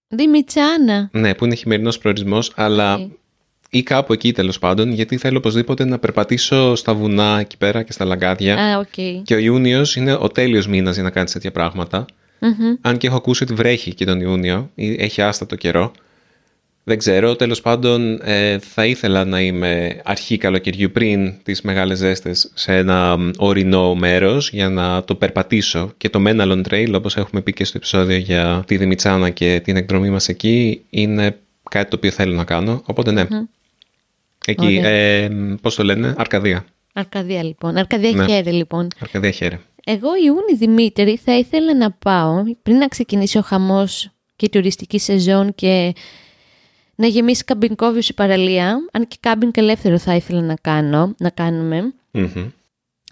[0.09, 1.09] Δημητσάνα.
[1.13, 3.11] ναι, που είναι χειμερινός προορισμός, αλλά Οκ.
[3.71, 7.93] ή κάπου εκεί τέλος πάντων, γιατί θέλω οπωσδήποτε να περπατήσω στα βουνά εκεί πέρα και
[7.93, 8.57] στα λαγκάδια.
[8.57, 9.23] Α, οκ.
[9.25, 12.05] Και ο Ιούνιος είναι ο τέλειος μήνας για να κάνεις τέτοια πράγματα.
[12.41, 12.75] Μμμ.
[12.81, 15.93] Αν και έχω ακούσει ότι βρέχει και τον Ιούνιο, ή έχει άστατο καιρό.
[16.89, 22.51] Δεν ξέρω, τέλος πάντων ε, θα ήθελα να είμαι αρχή καλοκαιριού πριν τις μεγάλες ζέστες
[22.55, 27.41] σε ένα μ, ορεινό μέρος για να το περπατήσω και το Menalon Trail όπως έχουμε
[27.41, 31.39] πει και στο επεισόδιο για τη Δημητσάνα και την εκδρομή μας εκεί είναι
[31.71, 33.27] κάτι το οποίο θέλω να κάνω, οπότε ναι.
[34.47, 34.91] Εκεί, Ωραία.
[34.91, 36.65] ε, μ, πώς το λένε, Αρκαδία.
[36.93, 37.77] Αρκαδία λοιπόν.
[37.77, 38.27] Αρκαδία Ναι.
[38.27, 38.89] χέρι λοιπόν.
[39.01, 39.59] Αρκαδία χαίρε.
[39.85, 44.99] Εγώ Ιούνι Δημήτρη θα ήθελα να πάω πριν να ξεκινήσει ο χαμός και η τουριστική
[44.99, 45.93] σεζόν και
[46.97, 48.79] να γεμίσει καμπινκόβιος η παραλία.
[48.93, 51.95] Αν και κάμπινγκ ελεύθερο θα ήθελα να κάνω, να κάνουμε.
[52.11, 52.51] Μμμ.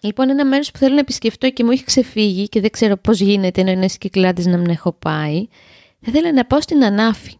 [0.02, 3.20] Λοιπόν, ένα μέρος που θέλω να επισκεφτώ και μου έχει ξεφύγει και δεν ξέρω πώς
[3.20, 5.46] γίνεται ενώ είναι στις Κυκλάδες να μην έχω πάει.
[6.00, 7.32] Θα ήθελα να πάω στην Ανάφη.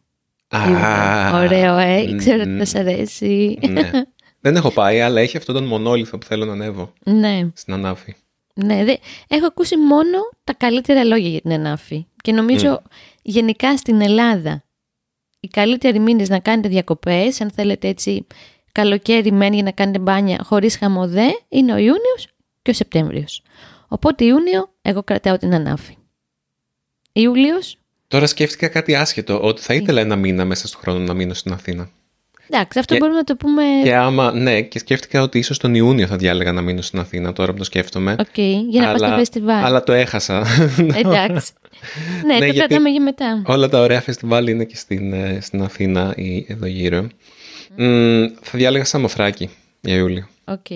[0.49, 2.13] Α, Ωραίο, ε.
[2.13, 3.59] μ, Ξέρω ότι μ, θα σ' αρέσει.
[3.69, 3.91] ναι.
[4.41, 7.49] Δεν έχω πάει, αλλά έχει αυτόν τον μονόλιθο που θέλω να ανέβω ναι.
[7.55, 8.15] στην Ανάφη.
[8.55, 8.95] Ναι, δε,
[9.29, 12.07] έχω ακούσει μόνο τα καλύτερα λόγια για την Ενάφη.
[12.23, 12.83] Και νομίζω
[13.23, 14.65] γενικά στην Ελλάδα
[15.45, 18.27] οι καλύτεροι μήνες να κάνετε διακοπές, αν θέλετε έτσι
[18.73, 22.29] καλοκαίρι μεν για να κάνετε μπάνια χωρίς χαμοδέ, είναι ο Ιούνιος
[22.63, 23.43] και ο Σεπτέμβριος.
[23.89, 25.97] Οπότε Ιούνιο εγώ κρατάω την Ανάφη.
[27.13, 27.79] Ιούλιος,
[28.09, 31.53] Τώρα σκέφτηκα κάτι άσχετο, ότι θα ήθελα ένα μήνα μέσα στον χρόνο να μείνω στην
[31.53, 31.91] Αθήνα.
[32.49, 33.63] Εντάξει αυτό Και- μπορούμε να το πούμε...
[33.83, 37.33] Και άμα, ναι, και σκέφτηκα ότι ίσως τον Ιούνιο θα διάλεγα να μείνω στην Αθήνα,
[37.33, 38.17] τώρα που το σκέφτομαι.
[38.19, 38.39] Οκ,
[38.71, 39.65] για να πας στο φεστιβάλ.
[39.65, 40.47] αλλά το έχασα.
[40.77, 41.53] Εντάξει.
[42.27, 43.43] ναι, το γιατί- κρατάμε για μετά.
[43.47, 47.07] Όλα τα ωραία φεστιβάλ είναι και στην, ε, στην Αθήνα ή εδώ γύρω.
[47.77, 50.27] Μ, θα διάλεγα Σαμοθράκη για Ιούλιο.
[50.45, 50.67] Οκ.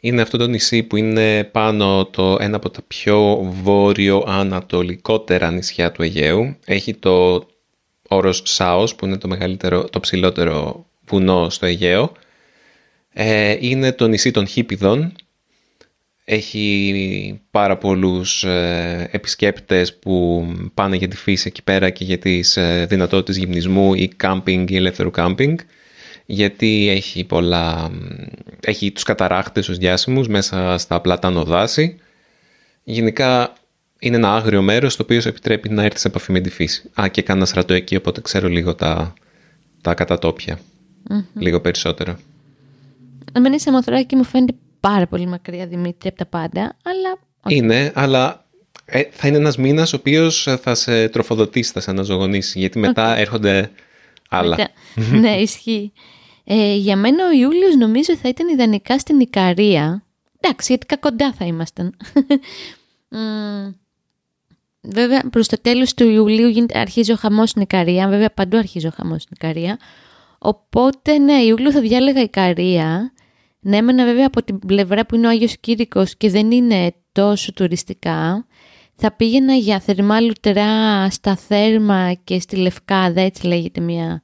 [0.00, 6.02] Είναι αυτό το νησί που είναι πάνω το ένα από τα πιο βόρειο-ανατολικότερα νησιά του
[6.02, 6.56] Αιγαίου.
[6.64, 7.46] Έχει το
[8.08, 12.12] όρος Σάος που είναι το μεγαλύτερο, το ψηλότερο βουνό στο Αιγαίο.
[13.12, 15.12] Ε, είναι το νησί των Χίπιδων.
[16.24, 22.56] Έχει πάρα πολλούς ε, επισκέπτες που πάνε για τη φύση εκεί πέρα και για τις
[22.56, 25.58] ε, δυνατότητες γυμνισμού ή κάμπινγκ ή ελεύθερου κάμπινγκ
[26.26, 27.90] γιατί έχει πολλά
[28.60, 31.96] έχει τους καταράχτες ως διάσημους μέσα στα πλατάνο δάση
[32.84, 33.52] γενικά
[33.98, 36.90] είναι ένα άγριο μέρος το οποίο σε επιτρέπει να έρθεις σε επαφή με τη φύση.
[37.00, 39.14] Α και κάνα στρατό εκεί οπότε ξέρω λίγο τα,
[39.80, 40.58] τα κατατόπια.
[41.34, 42.16] Λίγο περισσότερο.
[43.32, 48.46] Εμένα η Σαμοθράκη μου φαίνεται πάρα πολύ μακριά Δημήτρη από τα πάντα, αλλά είναι αλλά
[48.84, 53.16] ε, θα είναι ένας μήνας ο οποίος θα σε τροφοδοτήσει, θα σε αναζωογονήσει γιατί μετά
[53.16, 53.70] έρχονται
[54.28, 54.56] άλλα.
[54.56, 55.92] Μετά- ναι, ισχύει.
[56.44, 60.04] Ε, για μένα ο Ιούλιος νομίζω θα ήταν ιδανικά στην Ικαρία.
[60.40, 61.96] Εντάξει, γιατί κοντά θα ήμασταν.
[64.86, 64.92] Μμμ.
[64.94, 68.08] βέβαια, προς το τέλος του Ιουλίου γίνεται, αρχίζει ο χαμός στην Ικαρία.
[68.08, 69.78] Βέβαια, παντού αρχίζει ο χαμός στην Ικαρία.
[70.38, 73.12] Οπότε, ναι, Ιούλιο θα διάλεγα Ικαρία.
[73.60, 77.52] Ναι, έμενα βέβαια από την πλευρά που είναι ο Άγιος Κήρυκος και δεν είναι τόσο
[77.52, 78.46] τουριστικά.
[78.94, 84.22] Θα πήγαινα για θερμά λουτερά στα Θέρμα και στη Λευκάδα, έτσι λέγεται μια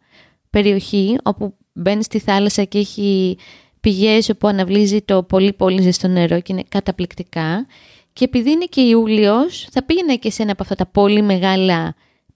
[0.51, 3.37] περιοχή, όπου μπαίνει στη θάλασσα και έχει
[3.81, 7.67] πηγές όπου αναβλύζει το πολύ πολύ ζεστό νερό και είναι καταπληκτικά.
[8.13, 11.95] Και επειδή είναι και Ιούλιος, θα πήγαινα και σε ένα από αυτά τα πολύ μεγάλα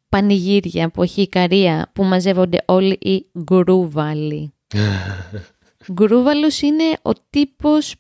[0.08, 4.54] πανηγύρια που έχει η Ικαρία, που μαζεύονται όλοι οι γκρούβαλοι.
[5.92, 7.94] Γκρούβαλος είναι ο τύπος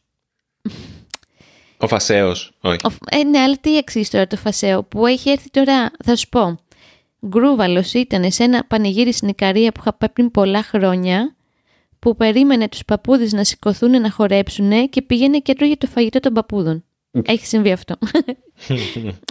[1.78, 2.86] Ο Φασαίο, όχι.
[2.86, 6.28] Ο, ε, ναι, αλλά τι εξή τώρα το Φασαίο που έχει έρθει τώρα, θα σου
[6.28, 6.58] πω.
[7.26, 11.36] Γκρούβαλος ήταν σε ένα πανηγύρι στην Ικαρία που είχα πάει πριν πολλά χρόνια
[11.98, 16.32] που περίμενε τους παππούδες να σηκωθούν να χορέψουν και πήγαινε και έτρωγε το φαγητό των
[16.32, 16.84] παππούδων.
[17.24, 17.94] Έχει συμβεί αυτό.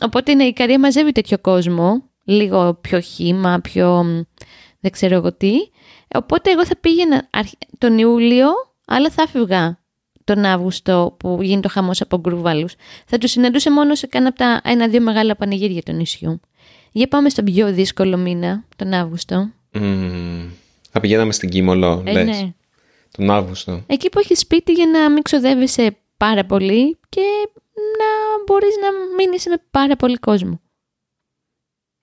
[0.05, 4.05] Οπότε ναι, η Ικαρία μαζεύει τέτοιο κόσμο, λίγο πιο χήμα, πιο
[4.79, 5.53] δεν ξέρω εγώ τι.
[6.15, 7.29] Οπότε εγώ θα πήγαινα
[7.77, 8.47] τον Ιούλιο,
[8.85, 9.79] αλλά θα έφευγα
[10.23, 12.75] τον Αύγουστο που γίνει το χαμός από γκρουβάλους.
[13.05, 16.39] Θα τους συναντούσε μόνο σε κάνα από τα ένα-δύο μεγάλα πανηγύρια του νησιού.
[16.91, 19.51] Για πάμε στον πιο δύσκολο μήνα, τον Αύγουστο.
[19.73, 20.49] Mm,
[20.91, 22.25] θα πηγαίναμε στην Κίμολο, ε, λες.
[22.25, 22.53] Ναι.
[23.11, 23.83] Τον Αύγουστο.
[23.87, 27.21] Εκεί που έχεις σπίτι για να μην ξοδεύεσαι πάρα πολύ και
[27.75, 30.59] να μπορείς να μείνεις με πάρα πολύ κόσμο.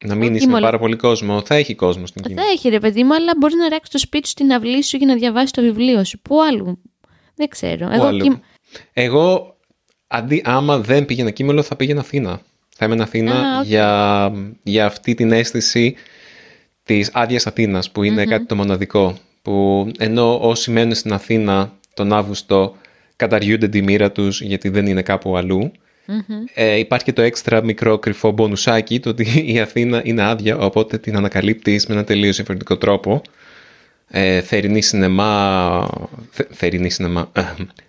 [0.04, 1.42] Να μείνεις με πάρα πολύ κόσμο.
[1.42, 2.42] Θα έχει κόσμο στην Κίμολο.
[2.42, 4.96] Θα έχει ρε παιδί μου, αλλά μπορείς να ράξει το σπίτι σου στην αυλή σου
[4.96, 6.20] για να διαβάσεις το βιβλίο σου.
[6.20, 6.78] Πού άλλου.
[7.35, 7.88] Δεν ξέρω.
[7.90, 8.37] Εγώ,
[8.92, 9.56] Εγώ
[10.06, 12.40] αντί άμα δεν πήγαινα Κίμολο θα πήγαινα Αθήνα.
[12.76, 14.32] Θα έμενα Αθήνα για,
[14.62, 15.94] για αυτή την αίσθηση
[16.82, 19.16] της άδειας Αθήνας που ειναι κάτι το μοναδικό.
[19.42, 22.76] Που ενώ όσοι μένουν στην Αθήνα τον Αύγουστο
[23.16, 25.72] καταργούνται τη μοίρα τους γιατί δεν είναι κάπου αλλού.
[26.55, 30.98] Ε, υπάρχει και το έξτρα μικρό κρυφό μπονουσάκι το ότι η Αθήνα είναι άδεια οπότε
[30.98, 33.22] την ανακαλύπτεις με ένα τελείως διαφορετικό τρόπο.
[34.14, 35.88] Ε, θερινή σινεμά,
[36.31, 37.42] θε, θερινή σινεμά, ε,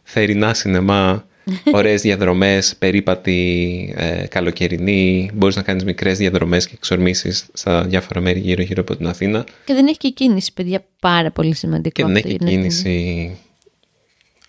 [0.04, 1.26] θερινά σινεμά
[1.74, 5.30] ωραίες διαδρομές, περίπατη, ε, καλοκαιρινή.
[5.34, 9.46] Μπορείς να κάνεις μικρές διαδρομές και εξορμήσεις στα διάφορα μέρη γύρω-γύρω από την Αθήνα.
[9.66, 12.02] Και δεν έχει και κίνηση, παιδιά, πάρα πολύ σημαντικό.
[12.02, 13.38] Και δεν έχει και κίνηση.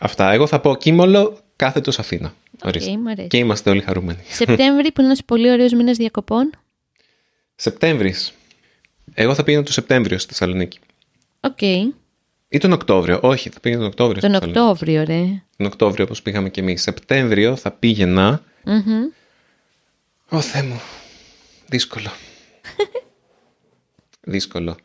[0.04, 0.32] Αυτά.
[0.32, 2.34] Εγώ θα πω Κίμολο, κάθετος Αθήνα.
[2.62, 4.18] Okay, και είμαστε όλοι χαρούμενοι.
[4.28, 6.50] Σεπτέμβρη, που είναι ένας πολύ ωραίος μήνας διακοπών.
[7.54, 8.32] Σεπτέμβρης.
[9.14, 10.78] Εγώ θα πήγαινα το Σεπτέμβριο στη Θεσσαλονίκη.
[11.40, 11.60] Οκ.
[12.48, 13.18] Ή τον Οκτώβριο.
[13.22, 14.20] Όχι, θα πήγαινα τον Οκτώβριο.
[14.20, 15.22] Τον Οκτώβριο, ρε.
[15.56, 16.82] Τον Οκτώβριο, όπως πήγαμε κι εμείς.
[16.82, 18.42] Σεπτέμβριο θα πήγαινα.
[18.64, 19.12] Mm-hmm.
[20.28, 20.80] Ω Θεέ μου.
[21.66, 22.10] Δύσκολο.
[24.34, 24.76] Δύσκολο.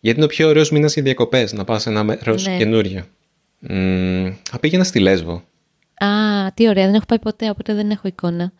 [0.00, 1.52] Γιατί είναι ο πιο ωραίος μήνας για διακοπές.
[1.52, 2.56] Να πας σε ένα μέρος ναι.
[2.56, 3.04] καινούριο.
[3.68, 5.42] Mm, θα πήγαινα στη Λέσβο.
[5.94, 6.06] Α,
[6.54, 6.84] τι ωραία.
[6.84, 8.52] Δεν έχω πάει ποτέ, οπότε δεν έχω εικόνα.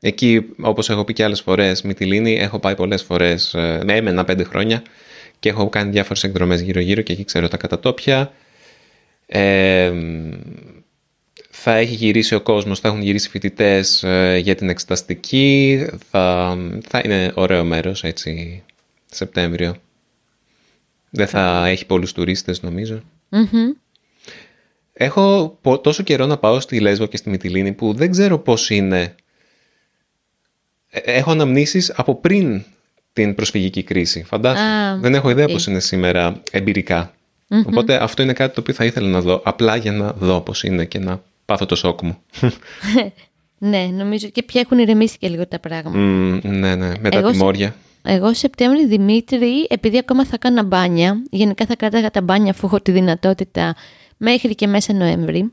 [0.00, 3.54] Εκεί, όπως έχω πει και άλλες φορές, Μυτιλήνη, έχω πάει πολλές φορές.
[3.54, 4.82] Ε, έμενα πέντε χρόνια
[5.38, 8.32] και έχω κάνει διάφορες εκδρομές γύρω-γύρω και εκεί ξέρω τα κατατόπια.
[9.26, 9.92] Ε,
[11.50, 15.86] θα έχει γυρίσει ο κόσμος, θα έχουν γυρίσει φοιτητές ε, για την εξεταστική.
[16.10, 16.56] Θα,
[16.88, 18.62] θα είναι ωραίο μέρος έτσι
[19.10, 19.76] Σεπτέμβριο.
[21.10, 22.60] Δεν θα έχει πολλούς τουρίστες
[25.00, 29.14] Έχω τόσο καιρό να πάω στη Λέσβο και στη Μυτιλίνη που δεν ξέρω πώς είναι.
[30.90, 32.62] Ε, έχω αναμνήσεις από πριν
[33.12, 34.22] την προσφυγική κρίση.
[34.22, 34.98] Φαντάζομαι.
[35.00, 35.52] Δεν έχω ιδέα okay.
[35.52, 36.40] πώς είναι σήμερα
[37.66, 39.40] Οπότε αυτό είναι κάτι το οποίο θα ήθελα να δω.
[39.44, 42.16] Απλά για να δω πώς είναι και να πάθω το σοκ μου.
[43.58, 45.98] ναι, νομίζω και πια έχουν ηρεμήσει και λίγο τα πράγματα.
[46.48, 47.74] ναι, ναι, μετά τη μόρια.
[48.02, 52.80] Εγώ Σεπτέμβρη Δημήτρη, επειδή ακόμα θα κάνω μπάνια, γενικά θα κράταγα τα μπάνια αφού έχω
[52.80, 53.74] τη δυνατότητα
[54.18, 55.52] μέχρι και μέσα Νοέμβρη.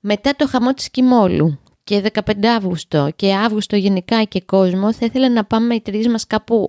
[0.00, 5.30] Μετά το χαμό της Κιμόλου, και 15 Αύγουστο και Αύγουστο γενικά και κόσμο θα ήθελα
[5.30, 6.68] να πάμε οι τρεις μας κάπου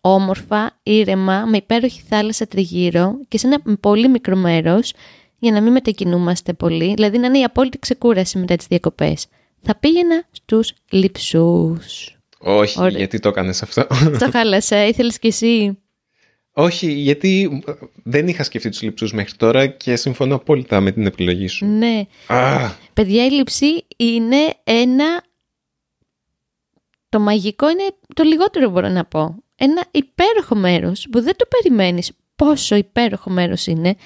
[0.00, 4.92] όμορφα, ήρεμα, με υπέροχη θάλασσα τριγύρω και σε ένα πολύ μικρό μέρος
[5.38, 9.26] για να μην μετακινούμαστε πολύ, δηλαδή να είναι η απόλυτη ξεκούραση μετά τις διακοπές.
[9.62, 12.16] Θα πήγαινα στους λειψούς.
[12.38, 13.86] Όχι, γιατί το έκανες αυτό.
[14.14, 15.78] Στο χάλασα, ήθελες κι εσύ;
[16.58, 17.62] Όχι, γιατί
[18.02, 21.66] δεν είχα σκεφτεί τους λειψούς μέχρι τώρα και συμφωνώ απόλυτα με την επιλογή σου.
[21.66, 22.06] Ναι.
[22.92, 25.22] Παιδιά, η λειψή είναι ένα...
[27.08, 29.34] Το μαγικό είναι το λιγότερο μπορώ να πω.
[29.56, 33.96] Ένα υπέροχο μέρος που δεν το περιμένεις πόσο υπέροχο μέρος είναι.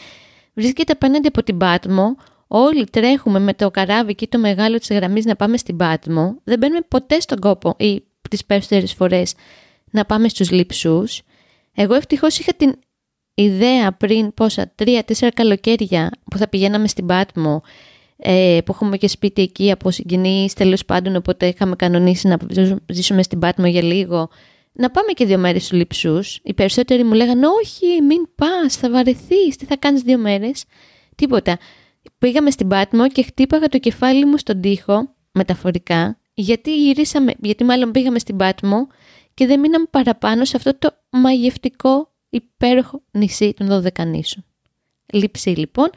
[0.55, 2.17] Βρίσκεται απέναντι από την Πάτμο.
[2.47, 6.41] Όλοι τρέχουμε με το καράβι και το μεγάλο της γραμμής να πάμε στην Πάτμο.
[6.45, 9.35] Δεν μπαίνουμε ποτέ στον κόπο ή τις περισσότερες φορές
[9.91, 11.23] να πάμε στους λειψούς.
[11.83, 12.75] Εγώ ευτυχώς είχα την
[13.35, 17.63] ιδέα πριν πόσα, τρία-τέσσερα καλοκαίρια που θα πηγαίναμε στην Πάτμο,
[18.17, 22.37] ε, που έχουμε και σπίτι εκεί από συγγενείς τέλος πάντων, οπότε είχαμε κανονίσει να
[22.87, 24.29] ζήσουμε στην Πάτμο για λίγο.
[24.73, 26.41] Να πάμε και δύο μέρες στους λειψούς.
[26.43, 30.65] Οι περισσότεροι μου λέγανε όχι μην πας, θα βαρεθείς, τι θα κάνεις δύο μέρες;
[31.17, 31.59] Τίποτα.
[32.19, 37.91] Πήγαμε στην Πάτμο και χτύπαγα το κεφάλι μου στον τοίχο, μεταφορικά, γιατί γυρίσαμε, γιατί μάλλον
[37.91, 38.87] πήγαμε στην Πάτμο
[39.41, 44.45] και δεν μείναμε παραπάνω σε αυτό το μαγευτικό υπέροχο νησί των Δωδεκανήσων.
[45.13, 45.91] Λείψη λοιπόν.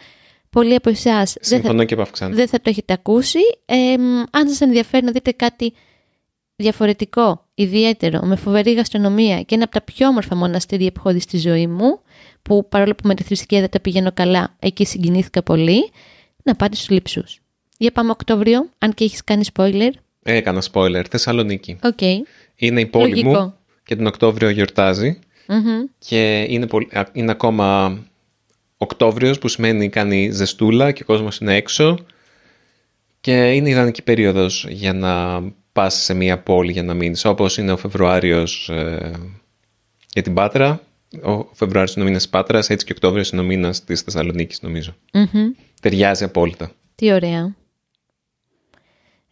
[0.49, 1.73] Πολλοί από εσάς δεν, θα,
[2.29, 3.39] δεν θα το έχετε ακούσει.
[3.65, 3.93] Ε,
[4.32, 5.73] αν σας ενδιαφέρει να δείτε κάτι
[6.56, 11.19] διαφορετικό, ιδιαίτερο, με φοβερή γαστρονομία και ένα από τα πιο όμορφα μοναστήρια που έχω δει
[11.19, 11.99] στη ζωή μου,
[12.41, 15.91] που παρόλο που με τη θρησκεία δεν τα πηγαίνω καλά, εκεί συγκινήθηκα πολύ,
[16.43, 17.39] να πάτε στους λείψους.
[17.77, 19.89] Για πάμε Οκτώβριο, αν και έχεις κάνει spoiler.
[20.23, 21.03] Έκανα spoiler.
[21.10, 21.77] Θεσσαλονίκη.
[21.84, 21.99] Οκ.
[22.65, 23.30] Είναι η πόλη Λογικό.
[23.30, 25.84] μου και τον Οκτώβριο γιορτάζει Μμμ.
[25.99, 27.97] και είναι, πολύ, α, είναι ακόμα
[28.78, 31.97] Οκτώβριος που σημαίνει κάνει ζεστούλα και ο κόσμος είναι έξω
[33.21, 35.41] και είναι ιδανική περίοδος για να
[35.73, 39.12] πας σε μια πόλη για να μείνεις όπως είναι ο Φεβρουάριος ε,
[40.13, 40.82] για την Πάτρα
[41.23, 44.02] ο Φεβρουάριος είναι ο μήνας της Πάτρας έτσι και ο Οκτώβριος είναι ο μήνας της
[44.02, 45.52] Θεσσαλονίκης νομίζω Μμμ.
[45.82, 47.56] ταιριάζει απόλυτα Τι ωραία.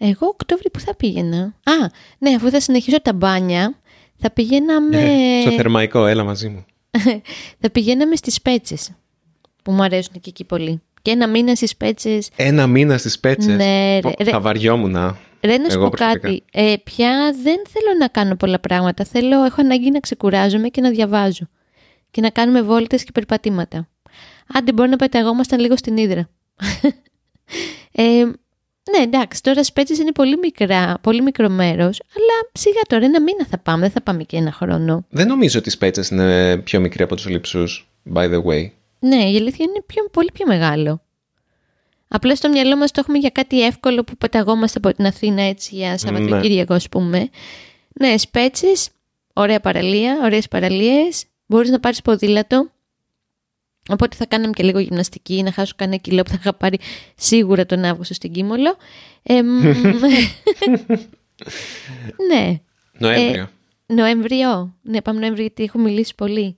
[0.04, 1.42] Εγώ Οκτώβριο που θα πήγαινα.
[1.64, 1.74] Α,
[2.18, 3.76] ναι, αφού θα συνεχίσω τα μπάνια,
[4.18, 4.98] θα πηγαίναμε,
[5.42, 6.66] στο θερμαϊκό έλα μαζί μου
[7.62, 8.92] θα πηγαίναμε στις πέτσες,
[9.64, 10.82] που μου αρέσουν και εκεί πολύ.
[11.02, 12.30] Και ένα μήνα στις πέτσες.
[12.36, 14.32] ένα μήνα στις πέτσες; Ναι, ρε, Πω, ρε.
[14.32, 16.28] θα βαριόμουν να Ρε, να σου Εγώ πω προσωπικά.
[16.28, 16.44] κάτι.
[16.52, 19.04] Ε, πια δεν θέλω να κάνω πολλά πράγματα.
[19.04, 21.48] Θέλω, έχω ανάγκη να ξεκουράζομαι και να διαβάζω.
[22.12, 23.88] Και να κάνουμε βόλτες και περπατήματα.
[24.54, 26.30] Άντε, μπορεί να πεταγόμασταν λίγο στην ύδρα.
[27.92, 28.24] ε,
[28.90, 33.46] ναι, εντάξει, τώρα σπέτσες είναι πολύ μικρά, πολύ μικρό μέρος, αλλά σιγά τώρα ένα μήνα
[33.50, 35.06] θα πάμε, δεν θα πάμε και ένα χρόνο.
[35.10, 38.70] Δεν νομίζω ότι οι σπέτσες είναι πιο μικροί από τους λειψούς, by the way.
[39.00, 41.02] Ναι, η αλήθεια είναι πιο, πολύ πιο μεγάλο.
[42.08, 45.76] Απλά στο μυαλό μας το έχουμε για κάτι εύκολο που πεταγόμαστε από την Αθήνα έτσι
[45.76, 47.30] για Σαββατοκύριακο ας πούμε.
[48.00, 48.90] Ναι, σπέτσες,
[49.34, 52.72] ωραία παραλία, ωραίες παραλίες, μπορείς να πάρεις ποδήλατο.
[53.90, 56.80] Οπότε θα κάναμε και λίγο γυμναστική, να χάσω κανένα κιλό που θα είχα πάρει
[57.16, 58.76] σίγουρα τον Αύγουστο στην Κίμολο.
[59.24, 59.62] Ε, μ,
[62.30, 62.60] ναι,
[62.98, 63.50] Νοέμβριο.
[63.86, 64.76] Νοέμβριο.
[64.82, 66.58] Ναι, πάμε Νοέμβριο γιατί έχω μιλήσει πολύ.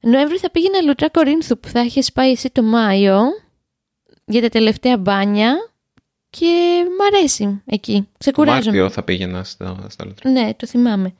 [0.00, 3.20] Νοέμβριο θα πήγαινα Λουτρά Κορίνθου που θα έχει πάει εσύ το Μάιο
[4.24, 5.54] για τα τελευταία μπάνια
[6.30, 8.08] και μ' αρέσει εκεί.
[8.18, 8.64] Ξεκουράζομαι.
[8.64, 10.30] Μάρτιο θα πήγαινα στα, στα Λουτρά.
[10.30, 11.14] Ναι, το θυμάμαι.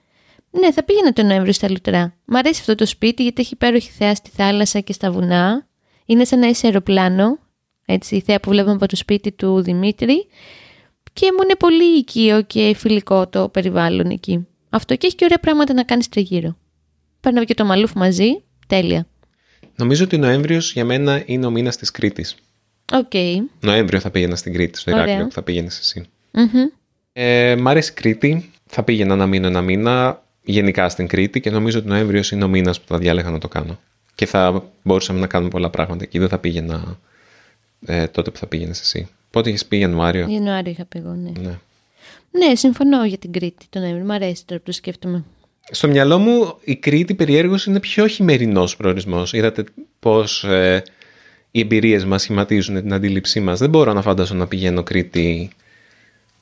[0.50, 2.14] Ναι, θα πήγαινα το Νοέμβριο στα Λουτρά.
[2.24, 5.66] Μ' αρέσει αυτό το σπίτι γιατί έχει υπέροχη θέα στη θάλασσα και στα βουνά.
[6.06, 7.38] Είναι σαν να είσαι αεροπλάνο.
[7.86, 10.26] Έτσι, η θέα που βλέπουμε από το σπίτι του Δημήτρη.
[11.12, 14.46] Και μου είναι πολύ οικείο και φιλικό το περιβάλλον εκεί.
[14.70, 16.56] Αυτό και έχει και ωραία πράγματα να κάνεις τριγύρω.
[17.20, 18.42] Παίρνω και το μαλούφ μαζί.
[18.66, 19.06] Τέλεια.
[19.76, 22.36] Νομίζω ότι ο Νοέμβριος για μένα είναι ο μήνας της Κρήτης.
[22.92, 23.12] Οκ.
[23.60, 25.04] Νοέμβριο θα πήγαινα στην Κρήτη, στο Ωραία.
[25.04, 26.06] Ηράκλειο που θα πήγαινες εσύ.
[26.32, 26.66] Μμμ.
[27.12, 28.50] Ε, μ' αρέσει η Κρήτη.
[28.66, 32.48] Θα πήγαινα να μείνω ένα μήνα γενικά στην Κρήτη και νομίζω ότι Νοέμβριο είναι ο
[32.48, 33.78] μήνας που θα διάλεγα να το κάνω.
[34.14, 36.18] Και θα μπορούσαμε να κάνουμε πολλά πράγματα εκεί.
[36.18, 36.98] Δεν θα πήγαινα
[37.86, 39.08] ε, τότε που θα πήγαινες εσύ.
[39.30, 41.30] Πότε είχες πει Ιανουάριο; Ιανουάριο είχα πει εγώ, ναι.
[41.40, 41.58] Ναι.
[42.30, 44.04] Ναι, συμφωνώ για την Κρήτη τον Νοέμβριο.
[44.06, 45.24] Μ' αρέσει τώρα που το σκέφτομαι.
[45.70, 49.32] Στο μυαλό μου η Κρήτη περιέργως είναι πιο χειμερινός προορισμός.
[49.32, 49.64] Είδατε
[50.00, 50.82] πώς ε,
[51.50, 53.58] οι εμπειρίες μας σχηματίζουν την αντίληψή μας.
[53.58, 55.50] Δεν μπορώ να φαντάσω να πηγαίνω Κρήτη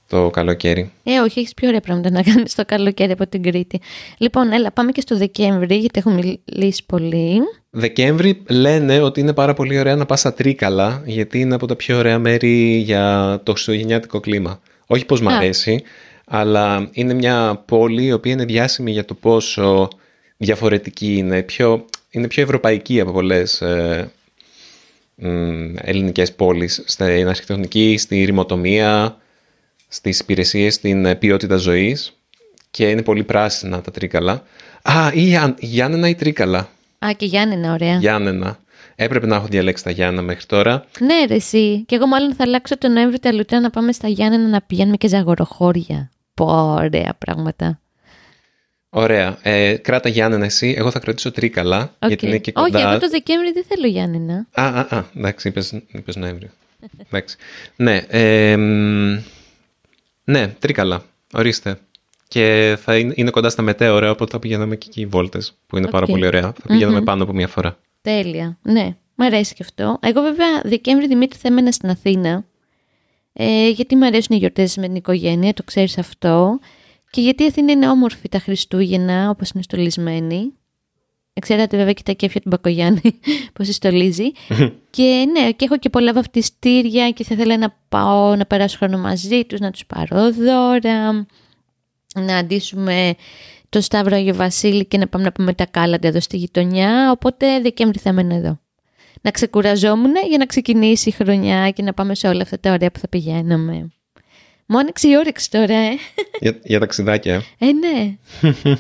[0.09, 0.91] το καλοκαίρι.
[1.03, 3.81] Ε, όχι, έχεις πιο ωραία πράγματα να κάνεις το καλοκαίρι από την Κρήτη.
[4.19, 7.39] Λοιπόν, έλα, πάμε και στο Δεκέμβρη, γιατί έχω μιλήσει πολύ.
[7.71, 11.77] Δεκέμβρη λένε ότι είναι πάρα πολύ ωραία να πας στα Τρίκαλα γιατί είναι από τα
[11.77, 14.61] πιο ωραία μέρη για το χριστουγεννιάτικο κλίμα.
[14.87, 15.37] Όχι πως μ' Α.
[15.37, 15.83] αρέσει,
[16.27, 19.89] αλλά είναι μια πόλη η οποία είναι διάσημη για το πόσο
[20.37, 21.43] διαφορετική είναι.
[21.43, 24.11] Πιο, είναι πιο ευρωπαϊκή από πολλές ε,
[25.15, 26.83] μ, ελληνικές πόλεις.
[26.87, 29.17] Στην αρχιτεκτονική, στη ρημοτομία,
[29.97, 32.13] στις υπηρεσίες, στην ε, ποιότητα ζωής
[32.71, 34.43] και είναι πολύ πράσινα τα Τρίκαλα.
[34.83, 36.69] Α, ή Γιάν- Γιάννενα ή Τρίκαλα.
[37.07, 37.97] Α, και Γιάννενα, ωραία.
[37.97, 38.59] Γιάννενα.
[38.95, 40.85] Έπρεπε να έχω διαλέξει τα Γιάννενα μέχρι τώρα.
[41.01, 41.85] Ναι, ρε, εσύ.
[41.87, 44.97] Και εγώ μάλλον θα αλλάξω τον Νοέμβριο τα λουτρά να πάμε στα Γιάννενα να πηγαίνουμε
[44.97, 46.11] και ζαγοροχώρια.
[46.35, 47.81] Πω, ωραία πράγματα.
[48.91, 49.39] Ωραία.
[49.43, 50.75] Ε, κράτα Γιάννενα εσύ.
[50.79, 51.95] Εγώ θα κρατήσω Τρίκαλα.
[51.99, 52.09] Οκ.
[52.09, 52.91] Γιατί είναι και Όχι, κοντά.
[52.91, 54.47] εγώ το Δεκέμβρη δεν θέλω Γιάννενα.
[54.55, 55.05] Α, α, α.
[55.17, 56.49] Εντάξει, είπες, είπες Νοέμβριο.
[57.07, 57.37] Εντάξει.
[57.77, 57.97] Ναι.
[58.09, 59.19] ε, μ,
[60.27, 61.03] ναι, Τρίκαλα.
[61.33, 61.79] Ορίστε.
[62.29, 65.89] Και θα είναι, είναι κοντά στα Μετέωρα, οπότε θα πηγαίναμε και εκεί βόλτες, που είναι
[65.89, 66.11] πάρα Οκ.
[66.11, 66.43] πολύ ωραία.
[66.43, 67.79] Θα πηγαίναμε πάνω από μία φορά.
[68.03, 68.59] Τέλεια.
[68.63, 69.99] Ναι, μου αρέσει και αυτό.
[70.03, 72.45] Εγώ βέβαια Δεκέμβρη Δημήτρη θα έμενα στην Αθήνα.
[73.33, 76.59] Ε, γιατί μου αρέσουν οι γιορτές με την οικογένεια, το ξέρεις αυτό.
[77.11, 80.53] Και γιατί η Αθήνα είναι όμορφη τα Χριστούγεννα, όπως είναι στολισμένη.
[81.41, 83.21] Ξέρατε βέβαια και τα κέφια του Μπακογιάννη,
[83.55, 84.33] πώς στολίζει.
[84.97, 88.99] και ναι, και έχω και πολλά βαφτιστήρια και θα ήθελα να πάω να περάσω χρόνο
[88.99, 91.27] μαζί τους, να τους πάρω δώρα,
[92.15, 93.15] να αντίσουμε
[93.69, 97.11] το Σταύρο Άγιο Βασίλη και να πάμε να πούμε τα κάλαντα εδώ στη γειτονιά.
[97.11, 98.61] Οπότε Δεκέμβρη θα μένω εδώ.
[99.23, 102.91] Να ξεκουραζόμουν για να ξεκινήσει η χρονιά και να πάμε σε όλα αυτά τα ωραία
[102.91, 103.91] που θα πηγαίναμε.
[104.67, 105.91] Μου άνοιξε η όρεξη τώρα, ε.
[106.41, 107.43] για, για ταξιδάκια.
[107.59, 108.17] Ε, ναι.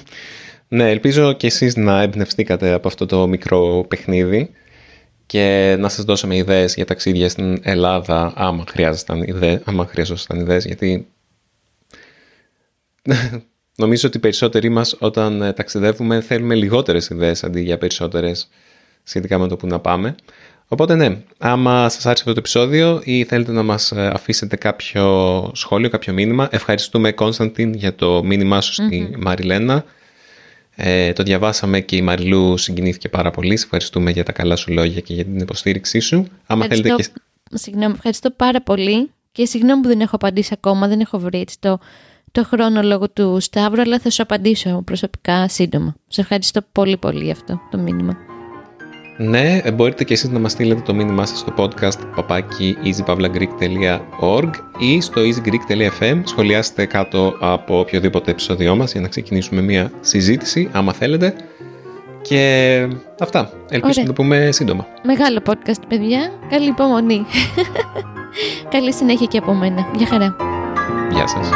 [0.68, 4.50] Ναι, ελπίζω και εσείς να εμπνευστήκατε από αυτό το μικρό παιχνίδι
[5.26, 10.64] και να σας δώσαμε ιδέες για ταξίδια στην Ελλάδα άμα χρειάζονταν ιδέες, άμα χρειαζόταν ιδέες
[10.64, 11.06] γιατί
[13.82, 18.48] νομίζω ότι οι περισσότεροι μας όταν ε, ταξιδεύουμε θέλουμε λιγότερες ιδέες αντί για περισσότερες
[19.02, 20.14] σχετικά με το που να πάμε
[20.68, 25.50] Οπότε ναι, άμα σας άρεσε αυτό το επεισόδιο ή θέλετε να μας ε, αφήσετε κάποιο
[25.54, 29.84] σχόλιο, κάποιο μήνυμα, ευχαριστούμε Κόνσταντιν για το μήνυμά σου στη Μαριλένα.
[30.78, 33.56] Ε, το διαβάσαμε και η Μαριλού συγκινήθηκε πάρα πολύ.
[33.56, 36.26] Σε ευχαριστούμε για τα καλά σου λόγια και για την υποστήριξή σου.
[36.46, 37.08] Άμα θέλετε και...
[37.54, 41.56] Συγγνώμη, ευχαριστώ πάρα πολύ και συγγνώμη που δεν έχω απαντήσει ακόμα, δεν έχω βρει έτσι
[41.60, 41.78] το,
[42.32, 45.96] το χρόνο λόγω του Σταύρου, αλλά θα σου απαντήσω προσωπικά σύντομα.
[46.08, 48.35] Σε ευχαριστώ πολύ πολύ για αυτό το μήνυμα.
[49.18, 55.00] Ναι, μπορείτε και εσείς να μας στείλετε το μήνυμά σας στο podcast παπάκι easypavlagreek.org ή
[55.00, 61.34] στο easygreek.fm σχολιάστε κάτω από οποιοδήποτε επεισόδιό μας για να ξεκινήσουμε μια συζήτηση άμα θέλετε
[62.22, 62.88] και
[63.20, 63.50] αυτά.
[63.68, 64.86] Ελπίζω να το πούμε σύντομα.
[65.02, 66.30] Μεγάλο podcast παιδιά.
[66.48, 67.26] Καλή υπομονή.
[68.74, 69.86] Καλή συνέχεια και από μένα.
[69.96, 70.36] Γεια χαρά.
[71.12, 71.50] Γεια σας.